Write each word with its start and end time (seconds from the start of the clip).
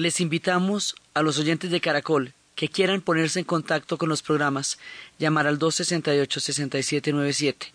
Les 0.00 0.20
invitamos 0.22 0.96
a 1.12 1.20
los 1.20 1.38
oyentes 1.38 1.70
de 1.70 1.82
Caracol 1.82 2.32
que 2.54 2.70
quieran 2.70 3.02
ponerse 3.02 3.38
en 3.38 3.44
contacto 3.44 3.98
con 3.98 4.08
los 4.08 4.22
programas, 4.22 4.78
llamar 5.18 5.46
al 5.46 5.58
268-6797, 5.58 7.66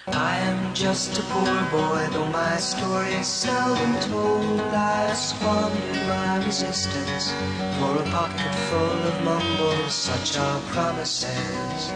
I 0.07 0.35
am 0.49 0.73
just 0.73 1.17
a 1.17 1.21
poor 1.31 1.61
boy, 1.71 2.07
though 2.11 2.27
my 2.27 2.57
story 2.57 3.13
is 3.13 3.25
seldom 3.25 3.95
told. 4.01 4.59
I 4.59 5.13
squandered 5.13 6.05
my 6.05 6.43
resistance 6.45 7.31
for 7.79 8.03
a 8.03 8.05
pocket 8.11 8.53
full 8.67 8.99
of 9.09 9.23
mumbles, 9.23 9.93
such 9.93 10.37
are 10.37 10.59
promises. 10.75 11.91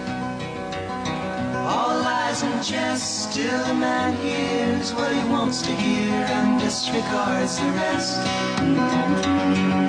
All 1.67 1.99
lies 1.99 2.43
and 2.43 2.63
jest, 2.63 3.31
still 3.31 3.61
a 3.65 3.73
man 3.73 4.15
hears 4.23 4.93
what 4.93 5.11
he 5.11 5.29
wants 5.29 5.61
to 5.63 5.71
hear 5.71 6.13
and 6.13 6.61
disregards 6.61 7.59
the 7.59 7.69
rest. 7.71 9.86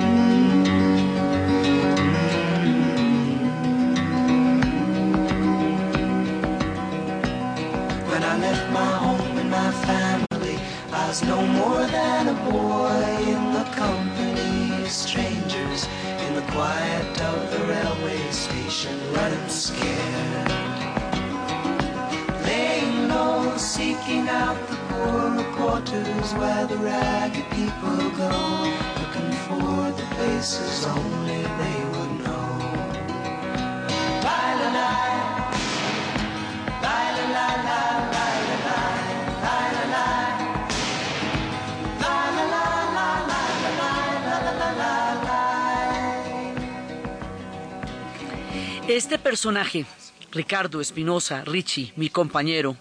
-hmm. 8.29 8.41
left 8.41 8.71
my 8.71 8.91
home 9.05 9.37
and 9.41 9.49
my 9.49 9.71
family. 9.87 10.57
I 10.91 11.07
was 11.07 11.21
no 11.23 11.39
more 11.59 11.85
than 11.97 12.23
a 12.35 12.37
boy 12.51 13.01
in 13.33 13.43
the 13.57 13.65
company 13.83 14.83
of 14.83 14.89
strangers 14.89 15.81
in 16.25 16.31
the 16.35 16.45
quiet 16.53 17.21
of 17.31 17.37
the 17.53 17.61
railway 17.73 18.21
station, 18.31 18.95
running 19.15 19.49
scared. 19.49 20.51
Laying 22.47 23.07
low, 23.13 23.57
seeking 23.57 24.25
out 24.41 24.59
the 24.69 24.77
poorer 24.89 25.47
quarters 25.57 26.29
where 26.39 26.65
the 26.71 26.77
ragged 26.77 27.47
people 27.57 28.01
go, 28.23 28.35
looking 28.99 29.31
for 29.45 29.77
the 29.99 30.07
places 30.15 30.85
only 30.97 31.41
they 31.61 31.77
would 31.91 31.98
Este 48.89 49.19
personaje, 49.19 49.85
Ricardo 50.31 50.81
Espinosa, 50.81 51.43
Richie, 51.45 51.93
mi 51.95 52.09
compañero, 52.09 52.75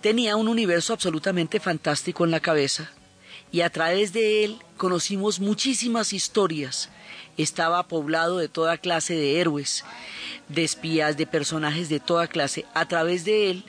tenía 0.00 0.36
un 0.36 0.48
universo 0.48 0.94
absolutamente 0.94 1.60
fantástico 1.60 2.24
en 2.24 2.30
la 2.30 2.40
cabeza 2.40 2.90
y 3.52 3.60
a 3.60 3.68
través 3.68 4.14
de 4.14 4.42
él 4.42 4.56
conocimos 4.78 5.38
muchísimas 5.38 6.14
historias. 6.14 6.88
Estaba 7.36 7.86
poblado 7.88 8.38
de 8.38 8.48
toda 8.48 8.78
clase 8.78 9.12
de 9.12 9.38
héroes, 9.38 9.84
de 10.48 10.64
espías, 10.64 11.18
de 11.18 11.26
personajes 11.26 11.90
de 11.90 12.00
toda 12.00 12.26
clase. 12.26 12.64
A 12.72 12.88
través 12.88 13.26
de 13.26 13.50
él 13.50 13.64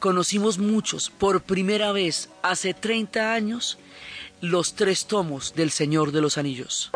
conocimos 0.00 0.58
muchos. 0.58 1.08
Por 1.08 1.44
primera 1.44 1.92
vez, 1.92 2.30
hace 2.42 2.74
30 2.74 3.32
años, 3.32 3.78
los 4.40 4.74
tres 4.74 5.06
tomos 5.06 5.54
del 5.54 5.70
Señor 5.70 6.10
de 6.10 6.20
los 6.20 6.36
Anillos. 6.36 6.90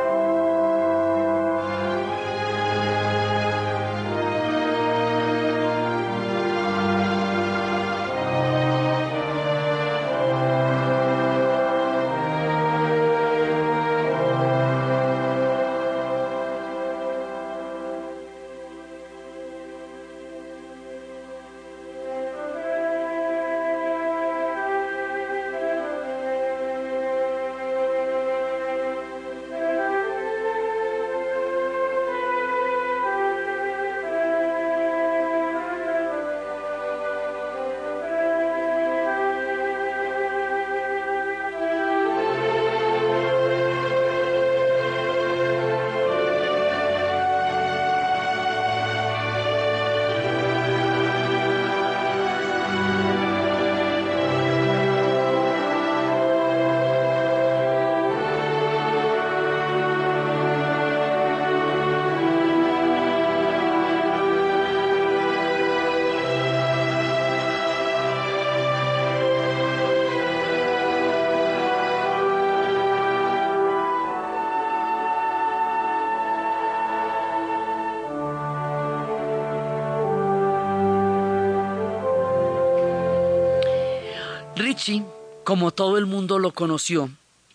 Como 85.57 85.71
todo 85.71 85.97
el 85.97 86.05
mundo 86.05 86.39
lo 86.39 86.53
conoció, 86.53 87.09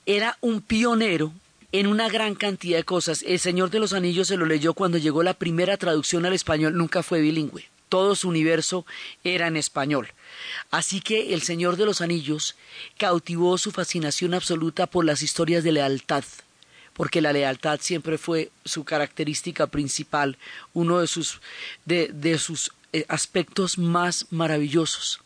era 0.07 0.35
un 0.41 0.61
pionero 0.61 1.33
en 1.71 1.85
una 1.85 2.09
gran 2.09 2.33
cantidad 2.33 2.79
de 2.79 2.83
cosas. 2.83 3.23
El 3.27 3.37
Señor 3.37 3.69
de 3.69 3.77
los 3.77 3.93
Anillos 3.93 4.27
se 4.27 4.37
lo 4.37 4.47
leyó 4.47 4.73
cuando 4.73 4.97
llegó 4.97 5.21
la 5.21 5.35
primera 5.35 5.77
traducción 5.77 6.25
al 6.25 6.33
español, 6.33 6.75
nunca 6.75 7.03
fue 7.03 7.21
bilingüe. 7.21 7.69
Todo 7.89 8.15
su 8.15 8.27
universo 8.27 8.87
era 9.23 9.45
en 9.45 9.55
español. 9.55 10.07
Así 10.71 10.99
que 10.99 11.35
el 11.35 11.43
Señor 11.43 11.77
de 11.77 11.85
los 11.85 12.01
Anillos 12.01 12.55
cautivó 12.97 13.59
su 13.59 13.69
fascinación 13.69 14.33
absoluta 14.33 14.87
por 14.87 15.05
las 15.05 15.21
historias 15.21 15.63
de 15.63 15.73
lealtad, 15.73 16.23
porque 16.93 17.21
la 17.21 17.33
lealtad 17.33 17.81
siempre 17.83 18.17
fue 18.17 18.49
su 18.65 18.83
característica 18.83 19.67
principal, 19.67 20.39
uno 20.73 21.01
de 21.01 21.05
sus, 21.05 21.39
de 21.85 22.39
sus 22.39 22.71
eh, 22.93 23.05
aspectos 23.09 23.77
más 23.77 24.25
maravillosos. 24.31 25.20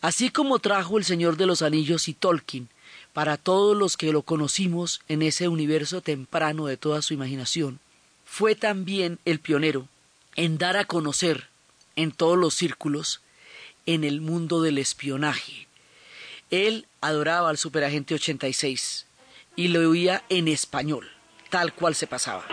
Así 0.00 0.30
como 0.30 0.58
trajo 0.58 0.98
el 0.98 1.04
Señor 1.04 1.36
de 1.36 1.46
los 1.46 1.62
Anillos 1.62 2.08
y 2.08 2.14
Tolkien 2.14 2.68
para 3.12 3.36
todos 3.36 3.76
los 3.76 3.96
que 3.96 4.12
lo 4.12 4.22
conocimos 4.22 5.00
en 5.08 5.22
ese 5.22 5.48
universo 5.48 6.00
temprano 6.00 6.66
de 6.66 6.76
toda 6.76 7.02
su 7.02 7.14
imaginación, 7.14 7.80
fue 8.24 8.54
también 8.54 9.18
el 9.24 9.40
pionero 9.40 9.88
en 10.36 10.58
dar 10.58 10.76
a 10.76 10.84
conocer 10.84 11.48
en 11.96 12.12
todos 12.12 12.38
los 12.38 12.54
círculos 12.54 13.20
en 13.86 14.04
el 14.04 14.20
mundo 14.20 14.62
del 14.62 14.78
espionaje. 14.78 15.66
Él 16.50 16.86
adoraba 17.00 17.50
al 17.50 17.58
Superagente 17.58 18.14
86 18.14 19.06
y 19.56 19.68
lo 19.68 19.88
oía 19.88 20.22
en 20.28 20.48
español, 20.48 21.10
tal 21.50 21.74
cual 21.74 21.94
se 21.94 22.06
pasaba. 22.06 22.44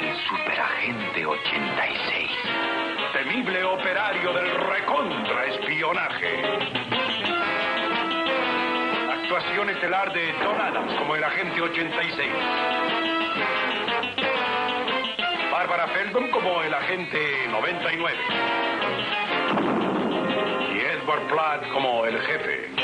El 0.00 0.16
Superagente 0.28 1.26
86, 1.26 2.15
operario 3.44 4.32
del 4.32 4.50
recontraespionaje. 4.50 6.42
actuación 9.12 9.68
estelar 9.68 10.10
de 10.14 10.32
Don 10.42 10.58
Adams 10.58 10.94
como 10.94 11.14
el 11.16 11.22
agente 11.22 11.60
86. 11.60 12.32
Bárbara 15.52 15.86
Feldon 15.88 16.30
como 16.30 16.62
el 16.62 16.72
agente 16.72 17.46
99. 17.50 18.18
Y 20.72 20.78
Edward 20.78 21.28
Platt 21.28 21.68
como 21.72 22.06
el 22.06 22.18
jefe. 22.18 22.75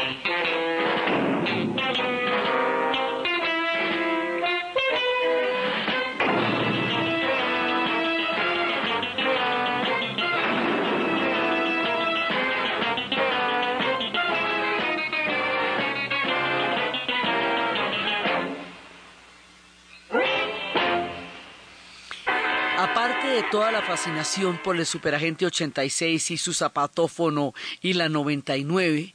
De 23.32 23.42
toda 23.44 23.72
la 23.72 23.80
fascinación 23.80 24.58
por 24.58 24.76
el 24.76 24.84
superagente 24.84 25.46
86 25.46 26.32
y 26.32 26.36
su 26.36 26.52
zapatófono 26.52 27.54
y 27.80 27.94
la 27.94 28.10
99, 28.10 29.14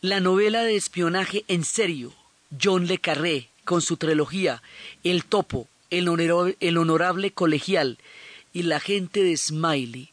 la 0.00 0.18
novela 0.18 0.64
de 0.64 0.74
espionaje 0.74 1.44
en 1.46 1.62
serio, 1.62 2.12
John 2.60 2.88
Le 2.88 2.98
Carré, 2.98 3.48
con 3.64 3.82
su 3.82 3.98
trilogía 3.98 4.64
El 5.04 5.24
Topo, 5.24 5.68
El 5.90 6.08
el 6.58 6.76
honorable 6.76 7.30
Colegial 7.30 7.98
y 8.52 8.64
La 8.64 8.80
Gente 8.80 9.22
de 9.22 9.36
Smiley, 9.36 10.10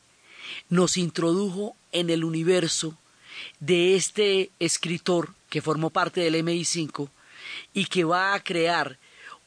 nos 0.69 0.95
introdujo 0.97 1.75
en 1.91 2.11
el 2.11 2.25
universo 2.25 2.95
de 3.59 3.95
este 3.95 4.51
escritor 4.59 5.33
que 5.49 5.63
formó 5.63 5.89
parte 5.89 6.21
del 6.21 6.35
MI5 6.35 7.09
y 7.73 7.85
que 7.85 8.03
va 8.03 8.35
a 8.35 8.43
crear 8.43 8.99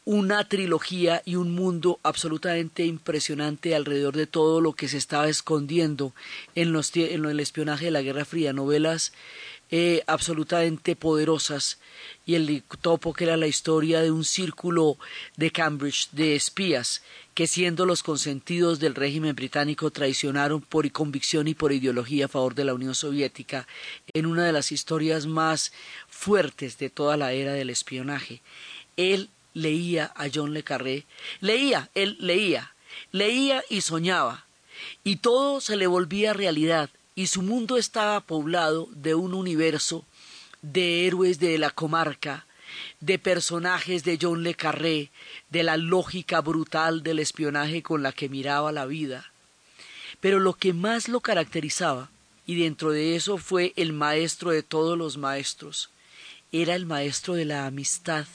una 0.06 0.48
trilogía 0.48 1.20
y 1.24 1.34
un 1.34 1.52
mundo 1.52 1.98
absolutamente 2.04 2.86
impresionante 2.86 3.74
alrededor 3.74 4.16
de 4.16 4.28
todo 4.28 4.60
lo 4.60 4.72
que 4.72 4.86
se 4.86 4.98
estaba 4.98 5.28
escondiendo 5.28 6.14
en, 6.54 6.72
los, 6.72 6.94
en 6.94 7.24
el 7.24 7.40
espionaje 7.40 7.86
de 7.86 7.90
la 7.90 8.02
Guerra 8.02 8.24
Fría, 8.24 8.52
novelas 8.52 9.12
eh, 9.72 10.04
absolutamente 10.06 10.94
poderosas 10.94 11.80
y 12.24 12.36
el 12.36 12.62
topo 12.80 13.12
que 13.12 13.24
era 13.24 13.36
la 13.36 13.48
historia 13.48 14.00
de 14.00 14.12
un 14.12 14.24
círculo 14.24 14.96
de 15.36 15.50
Cambridge 15.50 16.10
de 16.12 16.36
espías 16.36 17.02
que 17.34 17.48
siendo 17.48 17.84
los 17.84 18.04
consentidos 18.04 18.78
del 18.78 18.94
régimen 18.94 19.34
británico 19.34 19.90
traicionaron 19.90 20.60
por 20.60 20.88
convicción 20.92 21.48
y 21.48 21.54
por 21.54 21.72
ideología 21.72 22.26
a 22.26 22.28
favor 22.28 22.54
de 22.54 22.64
la 22.64 22.74
Unión 22.74 22.94
Soviética 22.94 23.66
en 24.14 24.26
una 24.26 24.46
de 24.46 24.52
las 24.52 24.70
historias 24.70 25.26
más 25.26 25.72
fuertes 26.06 26.78
de 26.78 26.90
toda 26.90 27.16
la 27.16 27.32
era 27.32 27.52
del 27.52 27.70
espionaje. 27.70 28.42
Él 28.96 29.30
leía 29.56 30.12
a 30.16 30.26
John 30.32 30.52
Le 30.52 30.62
Carré, 30.62 31.06
leía, 31.40 31.88
él 31.94 32.18
leía, 32.20 32.74
leía 33.10 33.64
y 33.70 33.80
soñaba, 33.80 34.44
y 35.02 35.16
todo 35.16 35.62
se 35.62 35.76
le 35.76 35.86
volvía 35.86 36.34
realidad, 36.34 36.90
y 37.14 37.28
su 37.28 37.40
mundo 37.40 37.78
estaba 37.78 38.20
poblado 38.20 38.86
de 38.92 39.14
un 39.14 39.32
universo 39.32 40.04
de 40.60 41.06
héroes 41.06 41.40
de 41.40 41.56
la 41.56 41.70
comarca, 41.70 42.44
de 43.00 43.18
personajes 43.18 44.04
de 44.04 44.18
John 44.20 44.42
Le 44.42 44.54
Carré, 44.54 45.10
de 45.48 45.62
la 45.62 45.78
lógica 45.78 46.42
brutal 46.42 47.02
del 47.02 47.18
espionaje 47.18 47.82
con 47.82 48.02
la 48.02 48.12
que 48.12 48.28
miraba 48.28 48.72
la 48.72 48.84
vida. 48.84 49.32
Pero 50.20 50.38
lo 50.38 50.52
que 50.52 50.74
más 50.74 51.08
lo 51.08 51.20
caracterizaba, 51.20 52.10
y 52.44 52.60
dentro 52.60 52.90
de 52.90 53.16
eso 53.16 53.38
fue 53.38 53.72
el 53.76 53.94
maestro 53.94 54.50
de 54.50 54.62
todos 54.62 54.98
los 54.98 55.16
maestros, 55.16 55.88
era 56.52 56.74
el 56.74 56.84
maestro 56.84 57.32
de 57.32 57.46
la 57.46 57.64
amistad, 57.64 58.26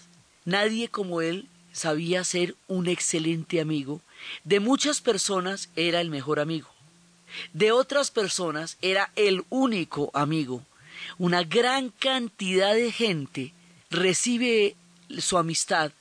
Nadie 0.46 0.90
como 0.90 1.22
él 1.22 1.48
sabía 1.72 2.24
ser 2.24 2.56
un 2.68 2.88
excelente 2.88 3.62
amigo. 3.62 4.02
De 4.44 4.60
muchas 4.60 5.02
personas 5.02 5.70
era 5.76 6.02
el 6.02 6.10
mejor 6.10 6.40
amigo. 6.40 6.68
De 7.54 7.72
otras 7.72 8.12
personas 8.12 8.78
era 8.82 9.12
el 9.16 9.44
único 9.50 10.12
amigo. 10.14 10.64
Una 11.18 11.44
gran 11.44 11.90
cantidad 11.90 12.74
de 12.74 12.92
gente 12.92 13.54
recibe 13.90 14.76
su 15.20 15.38
amistad 15.38 15.92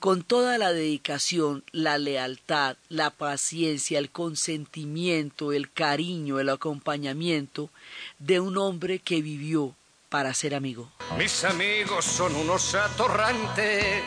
con 0.00 0.22
toda 0.22 0.58
la 0.58 0.72
dedicación, 0.72 1.62
la 1.70 1.98
lealtad, 1.98 2.76
la 2.88 3.10
paciencia, 3.10 3.98
el 3.98 4.10
consentimiento, 4.10 5.52
el 5.52 5.70
cariño, 5.70 6.40
el 6.40 6.48
acompañamiento 6.48 7.70
de 8.18 8.40
un 8.40 8.58
hombre 8.58 8.98
que 8.98 9.22
vivió 9.22 9.74
para 10.08 10.32
ser 10.34 10.54
amigo. 10.54 10.90
Mis 11.16 11.44
amigos 11.44 12.04
son 12.04 12.36
unos 12.36 12.74
atorrantes, 12.74 14.02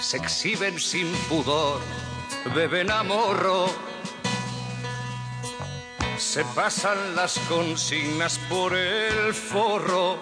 se 0.00 0.16
exhiben 0.16 0.78
sin 0.78 1.12
pudor, 1.28 1.80
beben 2.54 2.90
a 2.90 3.02
morro, 3.02 3.66
se 6.18 6.44
pasan 6.54 7.16
las 7.16 7.38
consignas 7.48 8.38
por 8.48 8.76
el 8.76 9.34
forro 9.34 10.18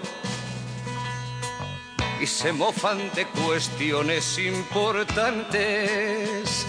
y 2.20 2.26
se 2.26 2.52
mofan 2.52 3.10
de 3.14 3.26
cuestiones 3.26 4.38
importantes. 4.38 6.66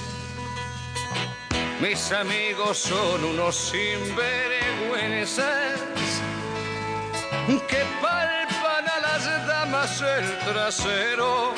Mis 1.79 2.11
amigos 2.11 2.77
son 2.77 3.23
unos 3.25 3.55
sinvergüenzas 3.55 5.92
que 7.47 7.83
palpan 8.01 8.87
a 8.87 8.99
las 9.01 9.47
damas 9.47 10.01
el 10.01 10.39
trasero, 10.39 11.53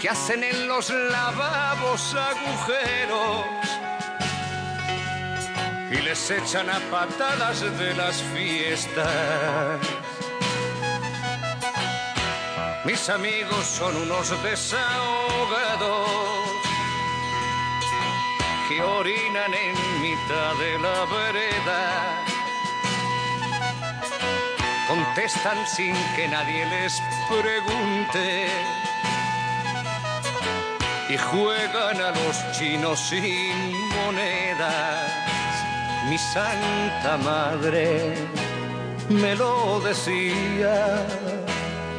que 0.00 0.08
hacen 0.08 0.44
en 0.44 0.68
los 0.68 0.90
lavabos 0.90 2.14
agujeros 2.14 3.44
y 5.90 6.02
les 6.02 6.30
echan 6.30 6.70
a 6.70 6.78
patadas 6.90 7.60
de 7.78 7.94
las 7.94 8.22
fiestas. 8.32 9.80
Mis 12.84 13.08
amigos 13.10 13.66
son 13.66 13.96
unos 13.96 14.30
desahogados 14.44 16.08
que 18.68 18.80
orinan 18.80 19.52
en 19.52 20.00
mitad 20.00 20.54
de 20.60 20.78
la 20.78 21.04
vereda 21.06 22.35
contestan 25.16 25.66
sin 25.66 25.94
que 26.14 26.28
nadie 26.28 26.66
les 26.66 27.00
pregunte. 27.28 28.48
Y 31.08 31.16
juegan 31.16 32.00
a 32.00 32.10
los 32.10 32.52
chinos 32.52 33.00
sin 33.00 33.72
monedas. 33.96 35.10
Mi 36.10 36.18
santa 36.18 37.16
madre 37.16 38.14
me 39.08 39.34
lo 39.36 39.80
decía, 39.80 41.06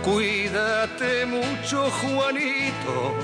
cuídate 0.03 1.25
mucho 1.25 1.89
Juanito 1.89 3.15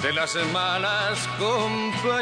de 0.00 0.12
las 0.12 0.34
malas 0.52 1.28
compañías 1.38 2.14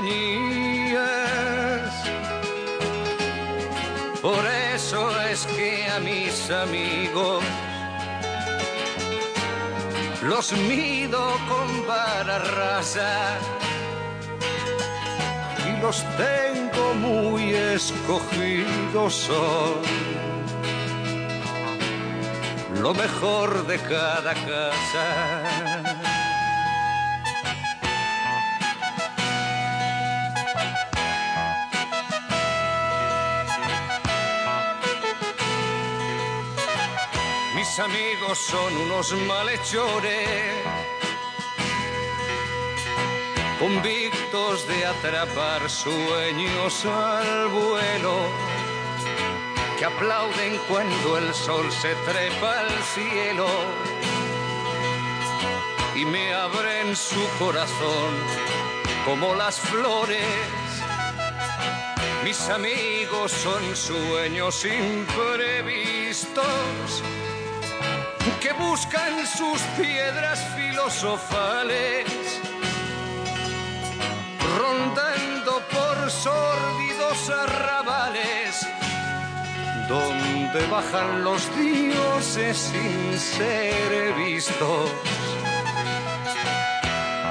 por 4.22 4.46
eso 4.74 5.20
es 5.22 5.44
que 5.46 5.86
a 5.90 5.98
mis 5.98 6.50
amigos 6.50 7.42
los 10.22 10.52
mido 10.52 11.36
con 11.48 11.86
vara 11.86 12.38
rasa 12.38 13.38
y 15.66 15.80
los 15.82 16.04
tengo 16.16 16.94
muy 16.94 17.52
escogidos 17.52 19.14
son 19.14 20.12
lo 22.80 22.94
mejor 22.94 23.66
de 23.66 23.78
cada 23.78 24.34
casa. 24.34 25.71
Mis 37.72 37.80
amigos 37.80 38.38
son 38.38 38.76
unos 38.76 39.14
malhechores, 39.26 40.28
convictos 43.58 44.68
de 44.68 44.84
atrapar 44.84 45.70
sueños 45.70 46.84
al 46.84 47.48
vuelo, 47.48 48.28
que 49.78 49.86
aplauden 49.86 50.58
cuando 50.68 51.16
el 51.16 51.32
sol 51.32 51.72
se 51.72 51.94
trepa 51.94 52.60
al 52.60 52.70
cielo 52.94 53.48
y 55.94 56.04
me 56.04 56.34
abren 56.34 56.94
su 56.94 57.26
corazón 57.38 58.12
como 59.06 59.34
las 59.34 59.58
flores. 59.58 60.26
Mis 62.22 62.50
amigos 62.50 63.32
son 63.32 63.74
sueños 63.74 64.62
imprevistos 64.66 66.42
que 68.40 68.52
buscan 68.52 69.26
sus 69.26 69.60
piedras 69.76 70.38
filosofales, 70.56 72.06
rondando 74.58 75.62
por 75.72 76.10
sórdidos 76.10 77.30
arrabales, 77.30 78.66
donde 79.88 80.66
bajan 80.66 81.24
los 81.24 81.42
dioses 81.56 82.56
sin 82.58 83.18
ser 83.18 84.14
vistos. 84.14 84.90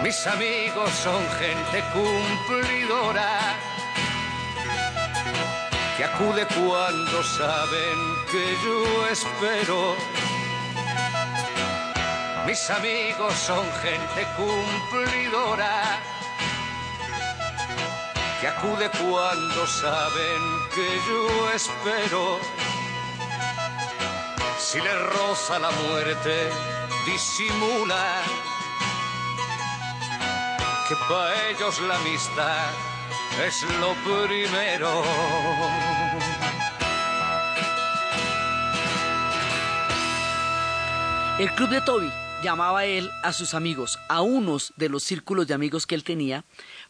Mis 0.03 0.27
amigos 0.27 0.89
son 0.91 1.21
gente 1.39 1.83
cumplidora 1.93 3.55
que 5.95 6.03
acude 6.03 6.45
cuando 6.47 7.23
saben 7.23 7.97
que 8.31 8.57
yo 8.63 9.07
espero. 9.07 9.95
Mis 12.51 12.69
amigos 12.69 13.33
son 13.35 13.65
gente 13.81 14.27
cumplidora 14.35 16.01
que 18.41 18.47
acude 18.49 18.89
cuando 18.89 19.65
saben 19.65 20.41
que 20.75 20.85
yo 21.07 21.49
espero. 21.51 22.39
Si 24.59 24.81
le 24.81 24.93
roza 25.15 25.59
la 25.59 25.71
muerte, 25.71 26.49
disimula 27.05 28.03
que 30.89 30.95
para 31.07 31.49
ellos 31.51 31.79
la 31.79 31.95
amistad 31.95 32.67
es 33.47 33.63
lo 33.79 33.93
primero. 34.03 35.03
El 41.39 41.49
club 41.53 41.69
de 41.69 41.79
Toby 41.79 42.11
llamaba 42.43 42.85
él 42.85 43.09
a 43.23 43.33
sus 43.33 43.53
amigos, 43.53 43.99
a 44.09 44.21
unos 44.21 44.73
de 44.77 44.89
los 44.89 45.03
círculos 45.03 45.47
de 45.47 45.53
amigos 45.53 45.85
que 45.85 45.95
él 45.95 46.03
tenía, 46.03 46.43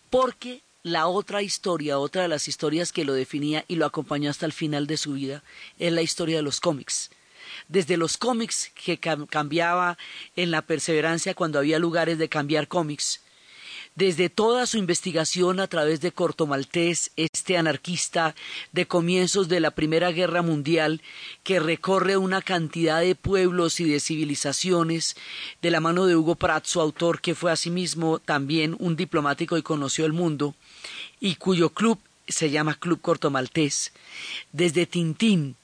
porque 0.10 0.64
la 0.84 1.08
otra 1.08 1.42
historia, 1.42 2.00
otra 2.00 2.24
de 2.24 2.28
las 2.28 2.48
historias 2.48 2.92
que 2.92 3.06
lo 3.06 3.14
definía 3.14 3.66
y 3.68 3.76
lo 3.76 3.86
acompañó 3.86 4.30
hasta 4.30 4.46
el 4.46 4.54
final 4.54 4.88
de 4.88 4.98
su 4.98 5.14
vida, 5.14 5.44
es 5.78 5.92
la 5.92 6.02
historia 6.02 6.38
de 6.38 6.44
los 6.44 6.60
cómics. 6.60 7.12
Desde 7.68 7.98
los 7.98 8.18
cómics 8.18 8.72
que 8.74 8.98
cambiaba 8.98 9.98
en 10.36 10.52
la 10.52 10.62
perseverancia 10.62 11.36
cuando 11.36 11.60
había 11.60 11.80
lugares 11.80 12.18
de 12.18 12.30
cambiar 12.30 12.68
cómics, 12.68 13.22
desde 13.96 14.30
toda 14.30 14.66
su 14.66 14.78
investigación 14.78 15.60
a 15.60 15.68
través 15.68 16.02
de 16.02 16.12
Corto 16.12 16.48
Maltés, 16.48 17.12
este 17.18 17.58
anarquista 17.58 18.36
de 18.72 18.88
comienzos 18.88 19.50
de 19.50 19.60
la 19.60 19.72
Primera 19.72 20.12
Guerra 20.12 20.42
Mundial, 20.42 21.02
que 21.44 21.60
recorre 21.60 22.18
una 22.18 22.42
cantidad 22.42 23.02
de 23.02 23.16
pueblos 23.16 23.80
y 23.80 23.86
de 23.86 24.00
civilizaciones, 24.00 25.16
de 25.62 25.72
la 25.72 25.82
mano 25.82 26.06
de 26.06 26.16
Hugo 26.16 26.36
Pratt, 26.36 26.66
su 26.66 26.80
autor, 26.80 27.22
que 27.22 27.36
fue 27.36 27.52
asimismo 27.52 28.20
también 28.20 28.76
un 28.80 28.96
diplomático 28.96 29.58
y 29.58 29.62
conoció 29.62 30.06
el 30.06 30.14
mundo, 30.14 30.56
y 31.20 31.36
cuyo 31.36 31.70
club 31.72 32.00
se 32.28 32.50
llama 32.50 32.76
Club 32.76 33.02
Corto 33.02 33.30
Maltés, 33.30 33.92
desde 34.54 34.86
Tintín, 34.86 35.56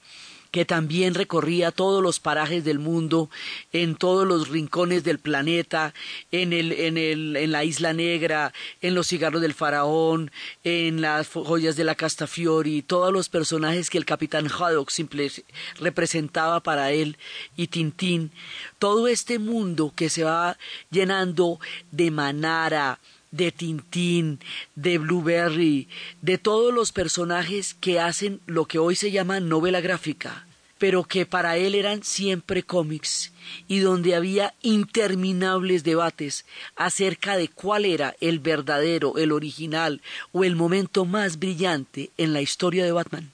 que 0.50 0.64
también 0.64 1.14
recorría 1.14 1.70
todos 1.70 2.02
los 2.02 2.20
parajes 2.20 2.64
del 2.64 2.78
mundo, 2.78 3.30
en 3.72 3.96
todos 3.96 4.26
los 4.26 4.48
rincones 4.48 5.04
del 5.04 5.18
planeta, 5.18 5.94
en, 6.32 6.52
el, 6.52 6.72
en, 6.72 6.96
el, 6.96 7.36
en 7.36 7.52
la 7.52 7.64
Isla 7.64 7.92
Negra, 7.92 8.52
en 8.80 8.94
los 8.94 9.08
cigarros 9.08 9.42
del 9.42 9.54
faraón, 9.54 10.30
en 10.64 11.00
las 11.00 11.28
joyas 11.28 11.76
de 11.76 11.84
la 11.84 11.94
Castafiori, 11.94 12.82
todos 12.82 13.12
los 13.12 13.28
personajes 13.28 13.90
que 13.90 13.98
el 13.98 14.04
capitán 14.04 14.48
Haddock 14.48 14.90
simple 14.90 15.30
representaba 15.78 16.60
para 16.60 16.92
él 16.92 17.16
y 17.56 17.66
Tintín, 17.66 18.30
todo 18.78 19.08
este 19.08 19.38
mundo 19.38 19.92
que 19.94 20.08
se 20.08 20.24
va 20.24 20.56
llenando 20.90 21.60
de 21.90 22.10
Manara, 22.10 22.98
de 23.30 23.52
Tintín, 23.52 24.40
de 24.74 24.98
Blueberry, 24.98 25.88
de 26.22 26.38
todos 26.38 26.72
los 26.72 26.92
personajes 26.92 27.74
que 27.74 28.00
hacen 28.00 28.40
lo 28.46 28.66
que 28.66 28.78
hoy 28.78 28.96
se 28.96 29.10
llama 29.10 29.40
novela 29.40 29.80
gráfica, 29.80 30.46
pero 30.78 31.04
que 31.04 31.26
para 31.26 31.56
él 31.56 31.74
eran 31.74 32.02
siempre 32.02 32.62
cómics 32.62 33.32
y 33.66 33.80
donde 33.80 34.14
había 34.14 34.54
interminables 34.62 35.84
debates 35.84 36.46
acerca 36.76 37.36
de 37.36 37.48
cuál 37.48 37.84
era 37.84 38.14
el 38.20 38.38
verdadero, 38.38 39.18
el 39.18 39.32
original 39.32 40.00
o 40.32 40.44
el 40.44 40.56
momento 40.56 41.04
más 41.04 41.38
brillante 41.38 42.10
en 42.16 42.32
la 42.32 42.40
historia 42.40 42.84
de 42.84 42.92
Batman. 42.92 43.30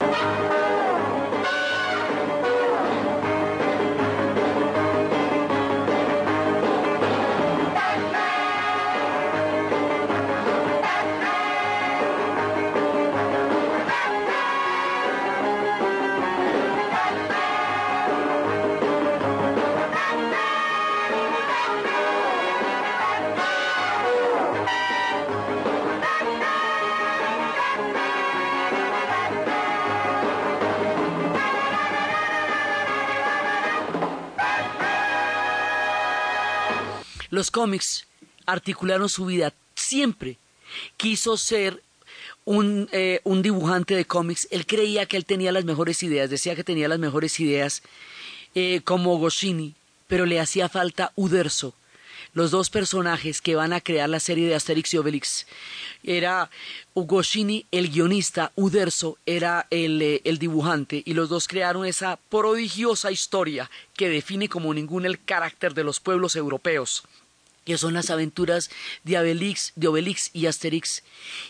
Cómics 37.55 38.05
articularon 38.45 39.07
su 39.07 39.25
vida. 39.25 39.53
Siempre 39.75 40.37
quiso 40.97 41.37
ser 41.37 41.81
un, 42.43 42.89
eh, 42.91 43.21
un, 43.23 43.41
dibujante 43.41 43.95
de 43.95 44.03
cómics. 44.03 44.45
Él 44.51 44.65
creía 44.65 45.05
que 45.05 45.15
él 45.15 45.23
tenía 45.23 45.53
las 45.53 45.63
mejores 45.63 46.03
ideas, 46.03 46.29
decía 46.29 46.57
que 46.57 46.65
tenía 46.65 46.89
las 46.89 46.99
mejores 46.99 47.39
ideas 47.39 47.81
eh, 48.55 48.81
como 48.83 49.17
Goscinny, 49.17 49.73
pero 50.07 50.25
le 50.25 50.41
hacía 50.41 50.67
falta 50.67 51.13
Uderzo. 51.15 51.73
Los 52.33 52.51
dos 52.51 52.69
personajes 52.69 53.39
que 53.39 53.55
van 53.55 53.71
a 53.71 53.79
crear 53.79 54.09
la 54.09 54.19
serie 54.19 54.49
de 54.49 54.55
Asterix 54.55 54.93
y 54.93 54.97
Obelix. 54.97 55.47
Era 56.03 56.49
Goscinny, 56.93 57.65
el 57.71 57.89
guionista, 57.89 58.51
Uderzo 58.55 59.17
era 59.25 59.65
el, 59.69 60.01
eh, 60.01 60.21
el 60.25 60.39
dibujante, 60.39 61.03
y 61.05 61.13
los 61.13 61.29
dos 61.29 61.47
crearon 61.47 61.85
esa 61.85 62.19
prodigiosa 62.29 63.13
historia 63.13 63.71
que 63.95 64.09
define 64.09 64.49
como 64.49 64.73
ningún 64.73 65.05
el 65.05 65.23
carácter 65.23 65.73
de 65.73 65.85
los 65.85 66.01
pueblos 66.01 66.35
europeos 66.35 67.05
que 67.65 67.77
son 67.77 67.93
las 67.93 68.09
aventuras 68.09 68.69
de 69.03 69.17
Obelix, 69.19 69.73
de 69.75 69.87
Obelix 69.87 70.29
y 70.33 70.45
Asterix. 70.45 71.03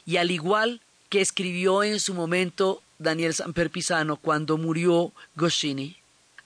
Y 0.06 0.18
al 0.18 0.32
igual 0.32 0.82
que 1.10 1.22
escribió 1.22 1.84
en 1.84 2.00
su 2.00 2.14
momento 2.14 2.82
Daniel 2.98 3.34
Samper 3.34 3.70
Pisano 3.70 4.16
cuando 4.16 4.58
murió 4.58 5.12
Goscinny, 5.36 5.98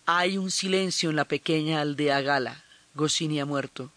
hay 0.05 0.37
un 0.37 0.49
silencio 0.49 1.11
en 1.11 1.15
la 1.15 1.25
pequeña 1.25 1.81
aldea 1.81 2.21
Gala. 2.21 2.63
Goscinny 2.95 3.39
ha 3.39 3.45
muerto. 3.45 3.91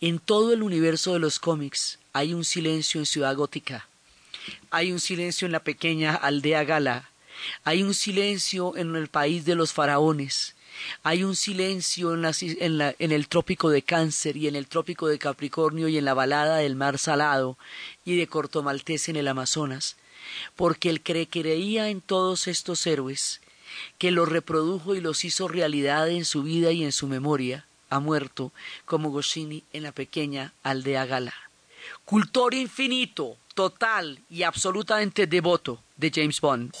En 0.00 0.18
todo 0.18 0.52
el 0.52 0.62
universo 0.62 1.14
de 1.14 1.18
los 1.18 1.40
cómics 1.40 1.98
hay 2.12 2.34
un 2.34 2.44
silencio 2.44 3.00
en 3.00 3.06
Ciudad 3.06 3.34
Gótica. 3.34 3.88
Hay 4.70 4.92
un 4.92 5.00
silencio 5.00 5.46
en 5.46 5.52
la 5.52 5.64
pequeña 5.64 6.14
aldea 6.14 6.64
Gala. 6.64 7.10
Hay 7.64 7.82
un 7.82 7.94
silencio 7.94 8.76
en 8.76 8.94
el 8.94 9.08
país 9.08 9.44
de 9.44 9.54
los 9.54 9.72
faraones. 9.72 10.54
Hay 11.02 11.24
un 11.24 11.36
silencio 11.36 12.14
en, 12.14 13.12
el 13.12 13.28
trópico 13.28 13.70
de 13.70 13.82
Cáncer 13.82 14.36
y 14.36 14.48
en 14.48 14.56
el 14.56 14.66
trópico 14.66 15.08
de 15.08 15.18
Capricornio 15.18 15.88
y 15.88 15.98
en 15.98 16.04
la 16.04 16.14
balada 16.14 16.58
del 16.58 16.76
mar 16.76 16.98
salado 16.98 17.56
y 18.04 18.16
de 18.16 18.26
Corto 18.26 18.62
Maltés 18.62 19.08
en 19.08 19.16
el 19.16 19.28
Amazonas, 19.28 19.96
porque 20.56 20.90
el 20.90 21.00
que 21.00 21.28
creía 21.28 21.88
en 21.88 22.00
todos 22.00 22.46
estos 22.48 22.86
héroes, 22.86 23.40
que 23.98 24.10
los 24.10 24.28
reprodujo 24.28 24.94
y 24.94 25.00
los 25.00 25.24
hizo 25.24 25.48
realidad 25.48 26.08
en 26.08 26.24
su 26.24 26.42
vida 26.42 26.72
y 26.72 26.84
en 26.84 26.92
su 26.92 27.06
memoria, 27.06 27.66
ha 27.90 28.00
muerto 28.00 28.52
como 28.84 29.10
Goscinny 29.10 29.64
en 29.72 29.82
la 29.82 29.92
pequeña 29.92 30.52
aldea 30.62 31.06
Gala. 31.06 31.34
Cultor 32.04 32.54
infinito, 32.54 33.36
total 33.54 34.20
y 34.30 34.42
absolutamente 34.42 35.26
devoto 35.26 35.82
de 35.96 36.12
James 36.14 36.40
Bond. 36.40 36.72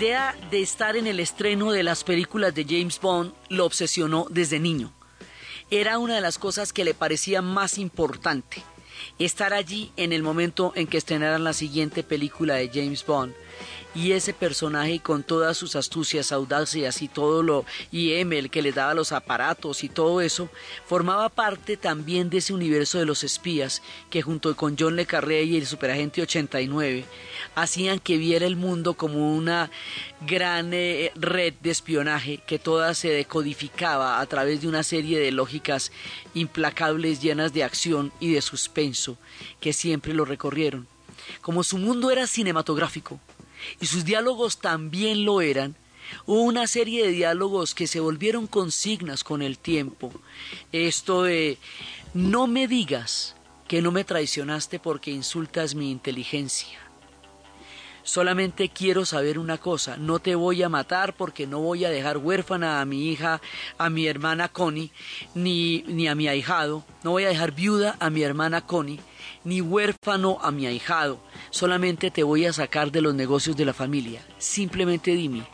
Idea 0.00 0.34
de 0.50 0.62
estar 0.62 0.96
en 0.96 1.06
el 1.06 1.20
estreno 1.20 1.72
de 1.72 1.82
las 1.82 2.04
películas 2.04 2.54
de 2.54 2.64
James 2.64 2.98
Bond 2.98 3.34
lo 3.50 3.66
obsesionó 3.66 4.26
desde 4.30 4.58
niño. 4.58 4.94
Era 5.70 5.98
una 5.98 6.14
de 6.14 6.22
las 6.22 6.38
cosas 6.38 6.72
que 6.72 6.84
le 6.84 6.94
parecía 6.94 7.42
más 7.42 7.76
importante 7.76 8.62
estar 9.18 9.52
allí 9.52 9.92
en 9.98 10.14
el 10.14 10.22
momento 10.22 10.72
en 10.74 10.86
que 10.86 10.96
estrenaran 10.96 11.44
la 11.44 11.52
siguiente 11.52 12.02
película 12.02 12.54
de 12.54 12.70
James 12.72 13.04
Bond 13.04 13.34
y 13.94 14.12
ese 14.12 14.32
personaje 14.32 15.00
con 15.00 15.22
todas 15.22 15.56
sus 15.56 15.76
astucias, 15.76 16.32
audacias 16.32 17.02
y 17.02 17.08
todo 17.08 17.42
lo 17.42 17.64
y 17.90 18.12
Emel 18.12 18.50
que 18.50 18.62
le 18.62 18.72
daba 18.72 18.94
los 18.94 19.12
aparatos 19.12 19.82
y 19.82 19.88
todo 19.88 20.20
eso 20.20 20.48
formaba 20.86 21.28
parte 21.28 21.76
también 21.76 22.30
de 22.30 22.38
ese 22.38 22.52
universo 22.52 22.98
de 22.98 23.06
los 23.06 23.24
espías 23.24 23.82
que 24.10 24.22
junto 24.22 24.54
con 24.56 24.76
John 24.78 24.96
le 24.96 25.06
Carré 25.06 25.42
y 25.44 25.56
el 25.56 25.66
superagente 25.66 26.22
89 26.22 27.04
hacían 27.54 27.98
que 27.98 28.16
viera 28.16 28.46
el 28.46 28.56
mundo 28.56 28.94
como 28.94 29.34
una 29.34 29.70
gran 30.26 30.72
eh, 30.72 31.12
red 31.16 31.54
de 31.60 31.70
espionaje 31.70 32.38
que 32.46 32.58
toda 32.58 32.94
se 32.94 33.08
decodificaba 33.08 34.20
a 34.20 34.26
través 34.26 34.60
de 34.60 34.68
una 34.68 34.82
serie 34.82 35.18
de 35.18 35.32
lógicas 35.32 35.90
implacables 36.34 37.20
llenas 37.20 37.52
de 37.52 37.64
acción 37.64 38.12
y 38.20 38.32
de 38.32 38.42
suspenso 38.42 39.18
que 39.60 39.72
siempre 39.72 40.14
lo 40.14 40.24
recorrieron. 40.24 40.86
Como 41.40 41.64
su 41.64 41.78
mundo 41.78 42.10
era 42.10 42.26
cinematográfico, 42.26 43.20
y 43.80 43.86
sus 43.86 44.04
diálogos 44.04 44.58
también 44.58 45.24
lo 45.24 45.40
eran, 45.40 45.76
hubo 46.26 46.42
una 46.42 46.66
serie 46.66 47.04
de 47.04 47.12
diálogos 47.12 47.74
que 47.74 47.86
se 47.86 48.00
volvieron 48.00 48.46
consignas 48.46 49.24
con 49.24 49.42
el 49.42 49.58
tiempo. 49.58 50.12
Esto 50.72 51.24
de 51.24 51.58
no 52.14 52.46
me 52.46 52.66
digas 52.66 53.36
que 53.68 53.82
no 53.82 53.92
me 53.92 54.04
traicionaste 54.04 54.80
porque 54.80 55.10
insultas 55.10 55.74
mi 55.74 55.90
inteligencia. 55.90 56.89
Solamente 58.10 58.70
quiero 58.70 59.04
saber 59.04 59.38
una 59.38 59.58
cosa, 59.58 59.96
no 59.96 60.18
te 60.18 60.34
voy 60.34 60.64
a 60.64 60.68
matar 60.68 61.14
porque 61.14 61.46
no 61.46 61.60
voy 61.60 61.84
a 61.84 61.90
dejar 61.90 62.18
huérfana 62.18 62.80
a 62.80 62.84
mi 62.84 63.08
hija, 63.08 63.40
a 63.78 63.88
mi 63.88 64.08
hermana 64.08 64.48
Connie, 64.48 64.90
ni, 65.36 65.84
ni 65.86 66.08
a 66.08 66.16
mi 66.16 66.26
ahijado, 66.26 66.84
no 67.04 67.12
voy 67.12 67.22
a 67.22 67.28
dejar 67.28 67.52
viuda 67.52 67.96
a 68.00 68.10
mi 68.10 68.22
hermana 68.22 68.66
Connie, 68.66 68.98
ni 69.44 69.60
huérfano 69.60 70.40
a 70.42 70.50
mi 70.50 70.66
ahijado, 70.66 71.20
solamente 71.50 72.10
te 72.10 72.24
voy 72.24 72.46
a 72.46 72.52
sacar 72.52 72.90
de 72.90 73.00
los 73.00 73.14
negocios 73.14 73.56
de 73.56 73.64
la 73.64 73.74
familia. 73.74 74.26
Simplemente 74.38 75.12
dime, 75.12 75.44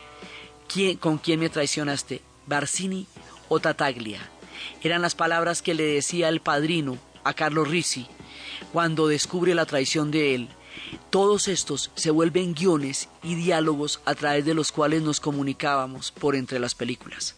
¿quién, 0.67 0.97
¿con 0.97 1.19
quién 1.19 1.39
me 1.39 1.49
traicionaste? 1.49 2.23
¿Barsini 2.47 3.05
o 3.49 3.59
Tataglia? 3.59 4.31
Eran 4.81 5.03
las 5.03 5.13
palabras 5.13 5.61
que 5.61 5.75
le 5.75 5.83
decía 5.83 6.27
el 6.27 6.41
padrino 6.41 6.97
a 7.23 7.35
Carlos 7.35 7.67
Rizzi 7.67 8.07
cuando 8.73 9.07
descubre 9.07 9.53
la 9.53 9.67
traición 9.67 10.09
de 10.09 10.33
él. 10.33 10.49
Todos 11.09 11.47
estos 11.47 11.91
se 11.95 12.11
vuelven 12.11 12.53
guiones 12.53 13.09
y 13.23 13.35
diálogos 13.35 13.99
a 14.05 14.15
través 14.15 14.45
de 14.45 14.53
los 14.53 14.71
cuales 14.71 15.01
nos 15.01 15.19
comunicábamos 15.19 16.11
por 16.11 16.35
entre 16.35 16.59
las 16.59 16.75
películas. 16.75 17.35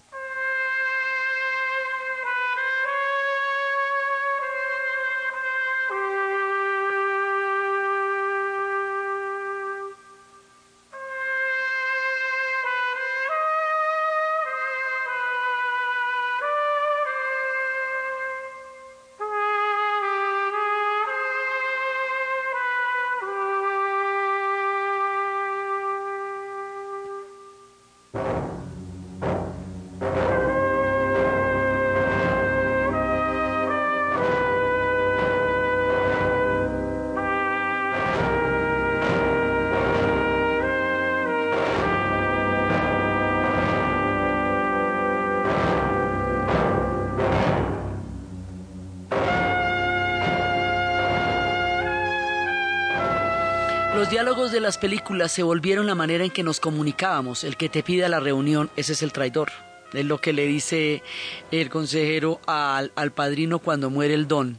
Los 54.10 54.15
diálogos 54.15 54.52
de 54.52 54.60
las 54.60 54.80
películas 54.80 55.32
se 55.32 55.43
volvieron 55.43 55.86
la 55.86 55.93
manera 55.93 56.24
en 56.24 56.32
que 56.32 56.41
nos 56.41 56.60
comunicábamos. 56.60 57.43
El 57.43 57.58
que 57.58 57.69
te 57.69 57.84
pida 57.84 58.10
la 58.10 58.19
reunión, 58.19 58.72
ese 58.76 58.93
es 58.93 59.04
el 59.04 59.12
traidor. 59.12 59.52
Es 59.93 60.04
lo 60.04 60.19
que 60.19 60.34
le 60.34 60.48
dice 60.48 61.04
el 61.52 61.69
consejero 61.69 62.41
al, 62.48 62.91
al 62.95 63.12
padrino 63.12 63.60
cuando 63.60 63.91
muere 63.91 64.15
el 64.15 64.28
don 64.28 64.58